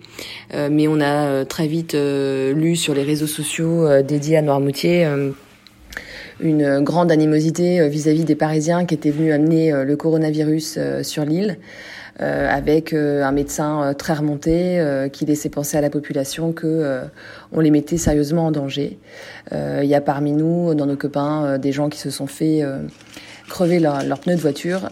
euh, 0.54 0.70
mais 0.72 0.88
on 0.88 1.00
a 1.00 1.46
très 1.46 1.68
vite 1.68 1.96
lu 1.96 2.76
sur 2.76 2.94
les 2.94 3.04
réseaux 3.04 3.28
sociaux 3.28 4.02
dédiés 4.02 4.38
à 4.38 4.42
Noirmoutier 4.42 5.08
une 6.40 6.80
grande 6.82 7.12
animosité 7.12 7.88
vis-à-vis 7.88 8.24
des 8.24 8.36
Parisiens 8.36 8.86
qui 8.86 8.96
étaient 8.96 9.12
venus 9.12 9.32
amener 9.32 9.72
le 9.72 9.96
coronavirus 9.96 10.80
sur 11.04 11.24
l'île. 11.24 11.60
Avec 12.20 12.94
un 12.94 13.32
médecin 13.32 13.94
très 13.98 14.14
remonté 14.14 14.84
qui 15.12 15.26
laissait 15.26 15.50
penser 15.50 15.78
à 15.78 15.82
la 15.82 15.90
population 15.90 16.52
que 16.52 17.02
on 17.52 17.60
les 17.60 17.72
mettait 17.72 17.98
sérieusement 17.98 18.48
en 18.48 18.52
danger. 18.52 19.00
Il 19.52 19.86
y 19.86 19.96
a 19.96 20.02
parmi 20.02 20.32
nous, 20.32 20.76
dans 20.76 20.86
nos 20.86 20.98
copains, 20.98 21.58
des 21.58 21.72
gens 21.72 21.90
qui 21.90 22.00
se 22.00 22.10
sont 22.10 22.28
fait 22.28 22.64
crever 23.50 23.80
leur, 23.80 24.04
leur 24.04 24.20
pneu 24.20 24.36
de 24.36 24.42
voiture. 24.42 24.90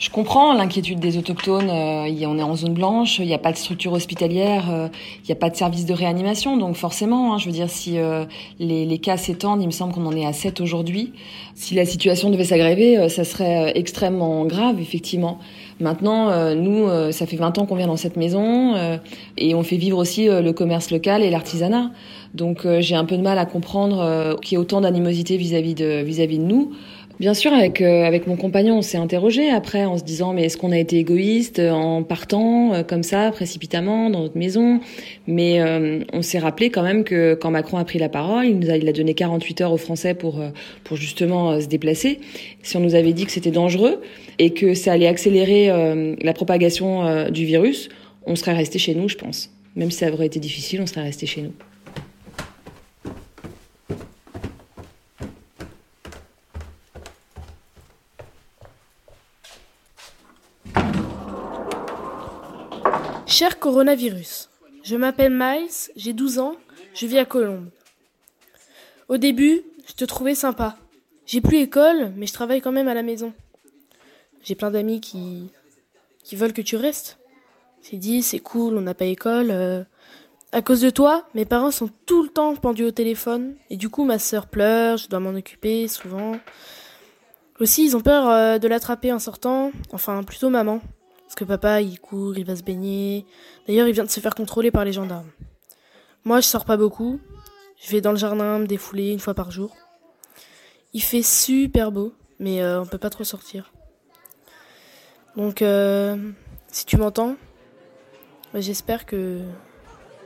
Je 0.00 0.08
comprends 0.08 0.54
l'inquiétude 0.54 0.98
des 0.98 1.18
autochtones. 1.18 1.68
Euh, 1.68 2.26
on 2.26 2.38
est 2.38 2.42
en 2.42 2.56
zone 2.56 2.72
blanche, 2.72 3.18
il 3.18 3.26
n'y 3.26 3.34
a 3.34 3.38
pas 3.38 3.52
de 3.52 3.58
structure 3.58 3.92
hospitalière, 3.92 4.70
euh, 4.72 4.88
il 5.18 5.26
n'y 5.26 5.32
a 5.32 5.36
pas 5.36 5.50
de 5.50 5.56
service 5.56 5.84
de 5.84 5.92
réanimation. 5.92 6.56
Donc 6.56 6.76
forcément, 6.76 7.34
hein, 7.34 7.38
je 7.38 7.44
veux 7.44 7.52
dire, 7.52 7.68
si 7.68 7.98
euh, 7.98 8.24
les, 8.58 8.86
les, 8.86 8.98
cas 8.98 9.18
s'étendent, 9.18 9.60
il 9.60 9.66
me 9.66 9.72
semble 9.72 9.92
qu'on 9.92 10.06
en 10.06 10.16
est 10.16 10.24
à 10.24 10.32
7 10.32 10.62
aujourd'hui. 10.62 11.12
Si 11.54 11.74
la 11.74 11.84
situation 11.84 12.30
devait 12.30 12.44
s'aggraver, 12.44 13.10
ça 13.10 13.24
serait 13.24 13.72
extrêmement 13.76 14.46
grave, 14.46 14.80
effectivement. 14.80 15.38
Maintenant, 15.78 16.54
nous, 16.54 16.88
ça 17.12 17.26
fait 17.26 17.36
20 17.36 17.58
ans 17.58 17.66
qu'on 17.66 17.74
vient 17.74 17.86
dans 17.86 17.96
cette 17.96 18.16
maison 18.16 18.98
et 19.36 19.54
on 19.54 19.62
fait 19.62 19.76
vivre 19.76 19.98
aussi 19.98 20.26
le 20.26 20.52
commerce 20.52 20.90
local 20.90 21.22
et 21.22 21.28
l'artisanat. 21.28 21.90
Donc 22.32 22.66
j'ai 22.78 22.94
un 22.94 23.04
peu 23.04 23.18
de 23.18 23.22
mal 23.22 23.38
à 23.38 23.44
comprendre 23.44 24.38
qu'il 24.40 24.56
y 24.56 24.58
ait 24.58 24.62
autant 24.62 24.80
d'animosité 24.80 25.36
vis-à-vis 25.36 25.74
de, 25.74 26.02
vis-à-vis 26.02 26.38
de 26.38 26.44
nous. 26.44 26.72
Bien 27.20 27.34
sûr, 27.34 27.52
avec 27.52 27.82
euh, 27.82 28.04
avec 28.04 28.26
mon 28.26 28.36
compagnon, 28.36 28.78
on 28.78 28.82
s'est 28.82 28.96
interrogé 28.96 29.50
après 29.50 29.84
en 29.84 29.98
se 29.98 30.02
disant 30.02 30.32
mais 30.32 30.44
est-ce 30.44 30.56
qu'on 30.56 30.72
a 30.72 30.78
été 30.78 30.96
égoïste 30.96 31.58
en 31.58 32.02
partant 32.02 32.72
euh, 32.72 32.82
comme 32.82 33.02
ça 33.02 33.30
précipitamment 33.30 34.08
dans 34.08 34.20
notre 34.22 34.38
maison? 34.38 34.80
Mais 35.26 35.60
euh, 35.60 36.02
on 36.14 36.22
s'est 36.22 36.38
rappelé 36.38 36.70
quand 36.70 36.82
même 36.82 37.04
que 37.04 37.34
quand 37.34 37.50
Macron 37.50 37.76
a 37.76 37.84
pris 37.84 37.98
la 37.98 38.08
parole, 38.08 38.46
il 38.46 38.58
nous 38.58 38.70
a 38.70 38.78
il 38.78 38.88
a 38.88 38.92
donné 38.92 39.12
48 39.12 39.60
heures 39.60 39.72
aux 39.72 39.76
Français 39.76 40.14
pour 40.14 40.42
pour 40.82 40.96
justement 40.96 41.60
se 41.60 41.66
déplacer. 41.66 42.20
Si 42.62 42.78
on 42.78 42.80
nous 42.80 42.94
avait 42.94 43.12
dit 43.12 43.26
que 43.26 43.32
c'était 43.32 43.50
dangereux 43.50 44.00
et 44.38 44.54
que 44.54 44.72
ça 44.72 44.92
allait 44.92 45.06
accélérer 45.06 45.68
la 46.22 46.32
propagation 46.32 47.28
du 47.30 47.44
virus, 47.44 47.90
on 48.24 48.34
serait 48.34 48.54
resté 48.54 48.78
chez 48.78 48.94
nous, 48.94 49.10
je 49.10 49.16
pense. 49.16 49.50
Même 49.76 49.90
si 49.90 49.98
ça 49.98 50.10
aurait 50.10 50.26
été 50.26 50.40
difficile, 50.40 50.80
on 50.80 50.86
serait 50.86 51.02
resté 51.02 51.26
chez 51.26 51.42
nous. 51.42 51.52
Cher 63.40 63.58
coronavirus, 63.58 64.50
je 64.82 64.96
m'appelle 64.96 65.32
Miles, 65.32 65.70
j'ai 65.96 66.12
12 66.12 66.40
ans, 66.40 66.56
je 66.92 67.06
vis 67.06 67.16
à 67.16 67.24
Colombes. 67.24 67.70
Au 69.08 69.16
début, 69.16 69.62
je 69.88 69.94
te 69.94 70.04
trouvais 70.04 70.34
sympa. 70.34 70.76
J'ai 71.24 71.40
plus 71.40 71.56
école, 71.56 72.12
mais 72.16 72.26
je 72.26 72.34
travaille 72.34 72.60
quand 72.60 72.70
même 72.70 72.86
à 72.86 72.92
la 72.92 73.02
maison. 73.02 73.32
J'ai 74.44 74.54
plein 74.54 74.70
d'amis 74.70 75.00
qui 75.00 75.48
qui 76.22 76.36
veulent 76.36 76.52
que 76.52 76.60
tu 76.60 76.76
restes. 76.76 77.18
C'est 77.80 77.96
dit, 77.96 78.22
c'est 78.22 78.40
cool, 78.40 78.76
on 78.76 78.82
n'a 78.82 78.92
pas 78.92 79.06
école. 79.06 79.50
Euh. 79.50 79.84
À 80.52 80.60
cause 80.60 80.82
de 80.82 80.90
toi, 80.90 81.26
mes 81.34 81.46
parents 81.46 81.70
sont 81.70 81.88
tout 82.04 82.22
le 82.22 82.28
temps 82.28 82.54
pendus 82.56 82.84
au 82.84 82.90
téléphone 82.90 83.54
et 83.70 83.78
du 83.78 83.88
coup 83.88 84.04
ma 84.04 84.18
sœur 84.18 84.48
pleure, 84.48 84.98
je 84.98 85.08
dois 85.08 85.18
m'en 85.18 85.30
occuper 85.30 85.88
souvent. 85.88 86.38
Aussi, 87.58 87.86
ils 87.86 87.96
ont 87.96 88.02
peur 88.02 88.28
euh, 88.28 88.58
de 88.58 88.68
l'attraper 88.68 89.14
en 89.14 89.18
sortant, 89.18 89.72
enfin 89.92 90.24
plutôt 90.24 90.50
maman. 90.50 90.82
Parce 91.30 91.36
que 91.36 91.44
papa, 91.44 91.80
il 91.80 92.00
court, 92.00 92.36
il 92.36 92.44
va 92.44 92.56
se 92.56 92.64
baigner. 92.64 93.24
D'ailleurs, 93.68 93.86
il 93.86 93.94
vient 93.94 94.02
de 94.02 94.10
se 94.10 94.18
faire 94.18 94.34
contrôler 94.34 94.72
par 94.72 94.84
les 94.84 94.92
gendarmes. 94.92 95.30
Moi, 96.24 96.40
je 96.40 96.46
sors 96.46 96.64
pas 96.64 96.76
beaucoup. 96.76 97.20
Je 97.80 97.88
vais 97.92 98.00
dans 98.00 98.10
le 98.10 98.16
jardin 98.16 98.58
me 98.58 98.66
défouler 98.66 99.12
une 99.12 99.20
fois 99.20 99.32
par 99.32 99.52
jour. 99.52 99.76
Il 100.92 101.00
fait 101.00 101.22
super 101.22 101.92
beau, 101.92 102.12
mais 102.40 102.64
euh, 102.64 102.80
on 102.82 102.84
peut 102.84 102.98
pas 102.98 103.10
trop 103.10 103.22
sortir. 103.22 103.72
Donc, 105.36 105.62
euh, 105.62 106.16
si 106.66 106.84
tu 106.84 106.96
m'entends, 106.96 107.36
bah, 108.52 108.60
j'espère 108.60 109.06
que 109.06 109.38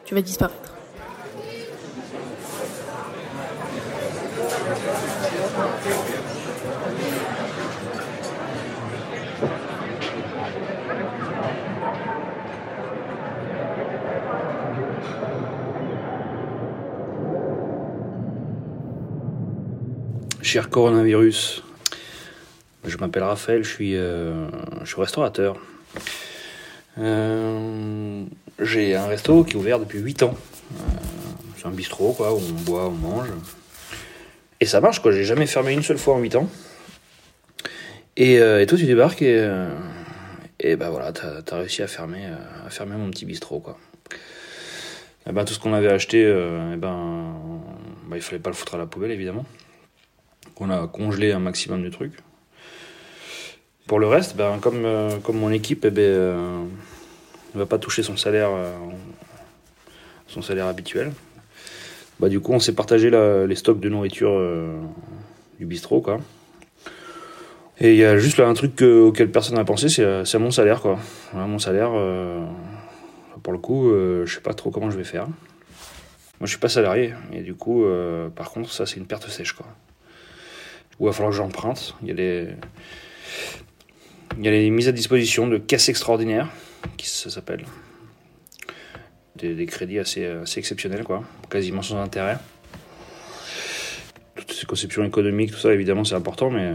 tu 0.07 0.14
vas 0.14 0.23
disparaître. 0.23 0.73
Coronavirus. 20.62 21.62
Je 22.85 22.97
m'appelle 22.99 23.23
Raphaël, 23.23 23.64
je 23.64 23.69
suis, 23.69 23.97
euh, 23.97 24.47
restaurateur. 24.97 25.57
Euh, 26.99 28.25
j'ai 28.61 28.95
un 28.95 29.07
resto 29.07 29.43
qui 29.43 29.55
est 29.55 29.57
ouvert 29.57 29.81
depuis 29.81 29.99
8 29.99 30.23
ans. 30.23 30.35
Euh, 30.73 30.77
c'est 31.57 31.67
un 31.67 31.71
bistrot, 31.71 32.12
quoi, 32.12 32.33
où 32.33 32.37
on 32.37 32.62
boit, 32.62 32.87
on 32.87 32.93
mange. 32.93 33.29
Et 34.61 34.67
ça 34.67 34.81
marche, 34.81 35.01
quoi. 35.01 35.12
J'ai 35.12 35.25
jamais 35.25 35.47
fermé 35.47 35.73
une 35.73 35.83
seule 35.83 35.99
fois 35.99 36.14
en 36.14 36.21
8 36.21 36.37
ans. 36.37 36.49
Et, 38.17 38.38
toi, 38.69 38.79
tu 38.79 38.87
débarques 38.87 39.23
et, 39.23 39.51
et 40.61 40.77
ben 40.77 40.88
voilà, 40.90 41.11
t'as 41.12 41.40
as 41.51 41.59
réussi 41.59 41.83
à 41.83 41.88
fermer, 41.88 42.29
à 42.64 42.71
fermer 42.71 42.95
mon 42.95 43.11
petit 43.11 43.25
bistrot, 43.25 43.59
quoi. 43.59 43.77
Et 45.29 45.33
ben, 45.33 45.45
tout 45.45 45.53
ce 45.53 45.59
qu'on 45.59 45.73
avait 45.73 45.90
acheté, 45.90 46.21
et 46.21 46.77
ben, 46.77 47.35
ben, 48.09 48.17
il 48.17 48.23
fallait 48.23 48.38
pas 48.38 48.51
le 48.51 48.55
foutre 48.55 48.77
à 48.77 48.79
la 48.79 48.87
poubelle, 48.87 49.11
évidemment 49.11 49.45
qu'on 50.55 50.71
a 50.71 50.87
congelé 50.87 51.33
un 51.33 51.38
maximum 51.38 51.83
de 51.83 51.88
trucs. 51.88 52.14
Pour 53.87 53.99
le 53.99 54.07
reste, 54.07 54.37
ben, 54.37 54.59
comme, 54.61 54.87
euh, 54.87 55.19
comme 55.19 55.37
mon 55.37 55.51
équipe 55.51 55.85
eh 55.85 55.90
ben, 55.90 56.03
euh, 56.03 56.64
ne 57.55 57.59
va 57.59 57.67
pas 57.67 57.79
toucher 57.79 58.03
son 58.03 58.17
salaire, 58.17 58.49
euh, 58.51 58.73
son 60.27 60.40
salaire 60.40 60.67
habituel, 60.67 61.12
bah, 62.19 62.31
du 62.31 62.40
coup 62.40 62.53
on 62.53 62.61
s'est 62.61 62.75
partagé 62.75 63.11
les 63.11 63.55
stocks 63.55 63.81
de 63.81 63.88
nourriture 63.90 64.40
du 65.59 65.67
bistrot. 65.67 66.01
Quoi. 66.01 66.21
Et 67.79 67.90
il 67.90 67.97
y 67.97 68.05
a 68.05 68.17
juste 68.17 68.40
un 68.40 68.55
truc 68.55 68.81
auquel 68.81 69.31
personne 69.31 69.57
n'a 69.57 69.64
pensé, 69.64 69.88
c'est 69.88 70.38
mon 70.38 70.51
salaire. 70.51 70.81
Quoi. 70.81 70.99
mon 71.35 71.59
salaire, 71.59 71.90
pour 73.43 73.53
le 73.53 73.59
coup, 73.59 73.90
je 73.93 74.33
sais 74.33 74.40
pas 74.40 74.55
trop 74.55 74.71
comment 74.71 74.90
je 74.90 74.97
vais 74.97 75.05
faire. 75.05 75.27
Moi 75.27 76.47
je 76.47 76.51
suis 76.51 76.59
pas 76.59 76.69
salarié, 76.69 77.14
et 77.33 77.43
du 77.43 77.55
coup, 77.55 77.85
par 78.35 78.51
contre, 78.51 78.73
ça 78.73 78.87
c'est 78.87 78.97
une 78.97 79.07
perte 79.07 79.29
sèche. 79.29 79.53
Quoi 79.53 79.67
où 80.98 81.04
il 81.04 81.07
va 81.07 81.12
falloir 81.12 81.30
que 81.30 81.37
j'emprunte. 81.37 81.94
Il 82.02 82.09
y 82.09 82.11
a 82.11 82.14
les, 82.14 82.48
il 84.38 84.44
y 84.44 84.48
a 84.48 84.50
les 84.50 84.70
mises 84.70 84.88
à 84.88 84.92
disposition 84.92 85.46
de 85.46 85.59
caisses 85.59 85.88
extraordinaires, 85.88 86.48
qui 86.96 87.09
ça 87.09 87.30
s'appelle. 87.30 87.64
Des, 89.37 89.66
crédits 89.66 89.98
assez, 89.98 90.24
assez 90.24 90.59
exceptionnels, 90.59 91.04
quoi, 91.04 91.22
quasiment 91.50 91.83
sans 91.83 92.00
intérêt. 92.00 92.38
Toutes 94.37 94.52
ces 94.52 94.64
conceptions 94.64 95.04
économiques, 95.04 95.50
tout 95.50 95.59
ça, 95.59 95.74
évidemment, 95.74 96.04
c'est 96.04 96.14
important, 96.14 96.50
mais, 96.50 96.72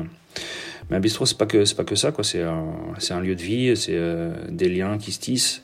mais 0.90 0.98
un 0.98 1.00
bistrot, 1.00 1.26
c'est 1.26 1.38
pas 1.38 1.48
que, 1.48 1.74
pas 1.74 1.84
que 1.84 1.96
ça, 1.96 2.12
quoi. 2.12 2.24
C'est 2.24 2.44
un, 2.44 2.94
un 3.10 3.20
lieu 3.22 3.36
de 3.36 3.42
vie, 3.42 3.76
c'est 3.76 3.96
euh, 3.96 4.34
des 4.50 4.70
liens 4.70 4.98
qui 5.00 5.12
se 5.12 5.20
tissent. 5.20 5.64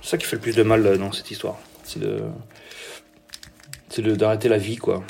C'est 0.00 0.10
ça 0.10 0.18
qui 0.18 0.24
fait 0.24 0.36
le 0.36 0.42
plus 0.42 0.54
de 0.54 0.62
mal 0.62 0.98
dans 0.98 1.12
cette 1.12 1.30
histoire. 1.30 1.58
C'est 1.84 2.00
d'arrêter 4.00 4.48
la 4.48 4.58
vie, 4.58 4.76
quoi 4.76 5.04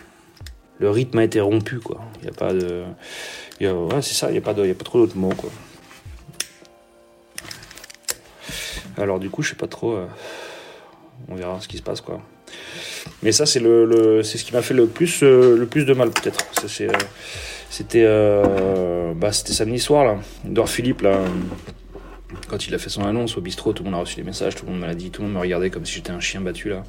le 0.79 0.91
rythme 0.91 1.19
a 1.19 1.25
été 1.25 1.41
rompu, 1.41 1.79
quoi. 1.79 2.01
Il 2.21 2.23
n'y 2.23 2.29
a 2.29 2.33
pas 2.33 2.53
de. 2.53 2.85
ouais, 3.61 4.03
c'est 4.03 4.15
ça, 4.15 4.29
il 4.29 4.33
n'y 4.33 4.39
a, 4.39 4.43
pas 4.43 4.55
de... 4.55 4.69
a 4.69 4.75
trop 4.75 4.99
d'autres 4.99 5.17
mots, 5.17 5.35
quoi. 5.37 5.51
Alors, 8.97 9.21
du 9.21 9.31
coup, 9.31 9.43
je 9.43 9.51
sais 9.51 9.57
pas 9.57 9.67
trop. 9.67 9.95
Euh, 9.95 10.07
on 11.29 11.35
verra 11.35 11.61
ce 11.61 11.69
qui 11.69 11.79
se 11.79 11.83
passe, 11.83 12.01
quoi. 12.01 12.21
Mais 13.23 13.33
ça, 13.33 13.47
c'est 13.47 13.61
le, 13.61 14.23
c'est 14.23 14.39
ce 14.39 14.45
qui 14.45 14.53
m'a 14.53 14.63
fait 14.63 14.75
le 14.75 14.87
plus, 14.87 15.23
euh, 15.23 15.57
le 15.57 15.67
plus 15.67 15.85
de 15.85 15.95
mal, 15.95 16.11
peut-être. 16.11 16.47
Euh, 16.81 16.89
c'était, 17.71 19.15
bah, 19.15 19.33
c'était 19.33 19.53
samedi 19.53 19.79
soir, 19.79 20.05
là. 20.05 20.19
Edouard 20.47 20.69
Philippe, 20.69 21.03
là. 21.03 21.21
Quand 22.49 22.67
il 22.67 22.75
a 22.75 22.79
fait 22.79 22.91
son 22.91 23.05
annonce 23.05 23.37
au 23.37 23.41
bistrot, 23.41 23.73
tout 23.73 23.83
le 23.83 23.91
monde 23.91 23.99
a 23.99 24.03
reçu 24.03 24.17
les 24.17 24.23
messages, 24.23 24.55
tout 24.55 24.67
le 24.67 24.73
monde 24.73 24.81
m'a 24.81 24.95
dit, 24.95 25.11
tout 25.11 25.23
le 25.23 25.29
monde 25.29 25.37
me 25.37 25.41
regardait 25.41 25.71
comme 25.71 25.87
si 25.87 25.95
j'étais 25.95 26.11
un 26.11 26.21
chien 26.21 26.41
battu, 26.41 26.69
là. 26.69 26.83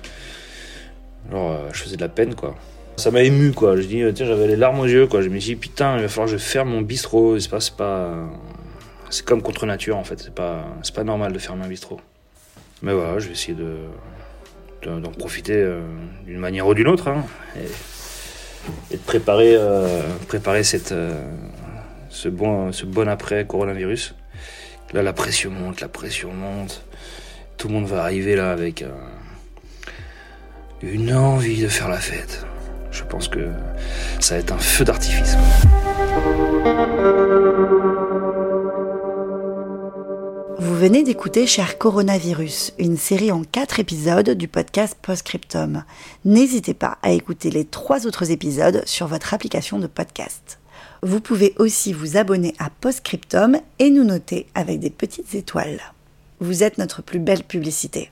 Alors, 1.31 1.73
je 1.73 1.81
faisais 1.81 1.95
de 1.95 2.01
la 2.01 2.09
peine, 2.09 2.35
quoi 2.35 2.55
Ça 2.99 3.11
m'a 3.11 3.23
ému, 3.23 3.51
quoi. 3.53 3.75
Je 3.77 3.81
dis, 3.83 4.03
tiens, 4.13 4.25
j'avais 4.27 4.45
les 4.47 4.55
larmes 4.55 4.79
aux 4.81 4.85
yeux, 4.85 5.07
quoi. 5.07 5.21
Je 5.21 5.29
me 5.29 5.39
suis 5.39 5.55
dit, 5.55 5.59
putain, 5.59 5.95
il 5.95 6.01
va 6.03 6.07
falloir 6.09 6.27
que 6.27 6.33
je 6.33 6.37
ferme 6.37 6.69
mon 6.69 6.81
bistrot. 6.81 7.39
C'est 7.39 7.49
pas, 7.49 7.59
c'est 7.59 7.75
pas, 7.75 8.13
c'est 9.09 9.25
comme 9.25 9.41
contre 9.41 9.65
nature, 9.65 9.97
en 9.97 10.03
fait. 10.03 10.19
C'est 10.19 10.33
pas, 10.35 10.65
c'est 10.83 10.93
pas 10.93 11.03
normal 11.03 11.33
de 11.33 11.39
fermer 11.39 11.65
un 11.65 11.69
bistrot. 11.69 11.99
Mais 12.81 12.93
voilà, 12.93 13.17
je 13.19 13.27
vais 13.27 13.33
essayer 13.33 13.55
de, 13.55 13.75
de- 14.83 14.99
d'en 14.99 15.11
profiter 15.11 15.55
euh, 15.55 15.81
d'une 16.25 16.37
manière 16.39 16.67
ou 16.67 16.73
d'une 16.73 16.87
autre, 16.87 17.07
hein, 17.09 17.25
et, 17.57 18.95
de 18.95 19.01
préparer, 19.01 19.55
euh, 19.55 20.01
préparer 20.27 20.63
cette, 20.63 20.91
euh, 20.91 21.13
ce 22.09 22.29
bon, 22.29 22.71
ce 22.71 22.85
bon 22.85 23.07
après 23.09 23.45
coronavirus. 23.45 24.15
Là, 24.93 25.03
la 25.03 25.13
pression 25.13 25.51
monte, 25.51 25.81
la 25.81 25.87
pression 25.89 26.31
monte. 26.33 26.83
Tout 27.57 27.67
le 27.67 27.73
monde 27.73 27.85
va 27.87 28.01
arriver 28.03 28.35
là 28.35 28.51
avec 28.51 28.81
euh, 28.81 28.89
une 30.81 31.13
envie 31.13 31.61
de 31.61 31.67
faire 31.67 31.89
la 31.89 31.97
fête. 31.99 32.45
Je 32.99 33.05
pense 33.05 33.29
que 33.29 33.47
ça 34.19 34.35
va 34.35 34.41
être 34.41 34.51
un 34.51 34.57
feu 34.57 34.83
d'artifice. 34.83 35.37
Vous 40.57 40.75
venez 40.75 41.03
d'écouter 41.03 41.47
Cher 41.47 41.77
Coronavirus, 41.77 42.73
une 42.77 42.97
série 42.97 43.31
en 43.31 43.43
quatre 43.43 43.79
épisodes 43.79 44.31
du 44.31 44.49
podcast 44.49 44.97
Postscriptum. 45.01 45.85
N'hésitez 46.25 46.73
pas 46.73 46.97
à 47.01 47.11
écouter 47.11 47.49
les 47.49 47.63
trois 47.63 48.05
autres 48.05 48.31
épisodes 48.31 48.83
sur 48.85 49.07
votre 49.07 49.33
application 49.33 49.79
de 49.79 49.87
podcast. 49.87 50.59
Vous 51.01 51.21
pouvez 51.21 51.55
aussi 51.57 51.93
vous 51.93 52.17
abonner 52.17 52.53
à 52.59 52.69
Postscriptum 52.69 53.57
et 53.79 53.91
nous 53.91 54.03
noter 54.03 54.45
avec 54.55 54.81
des 54.81 54.89
petites 54.89 55.35
étoiles. 55.35 55.79
Vous 56.41 56.63
êtes 56.63 56.77
notre 56.77 57.01
plus 57.01 57.19
belle 57.19 57.43
publicité. 57.43 58.11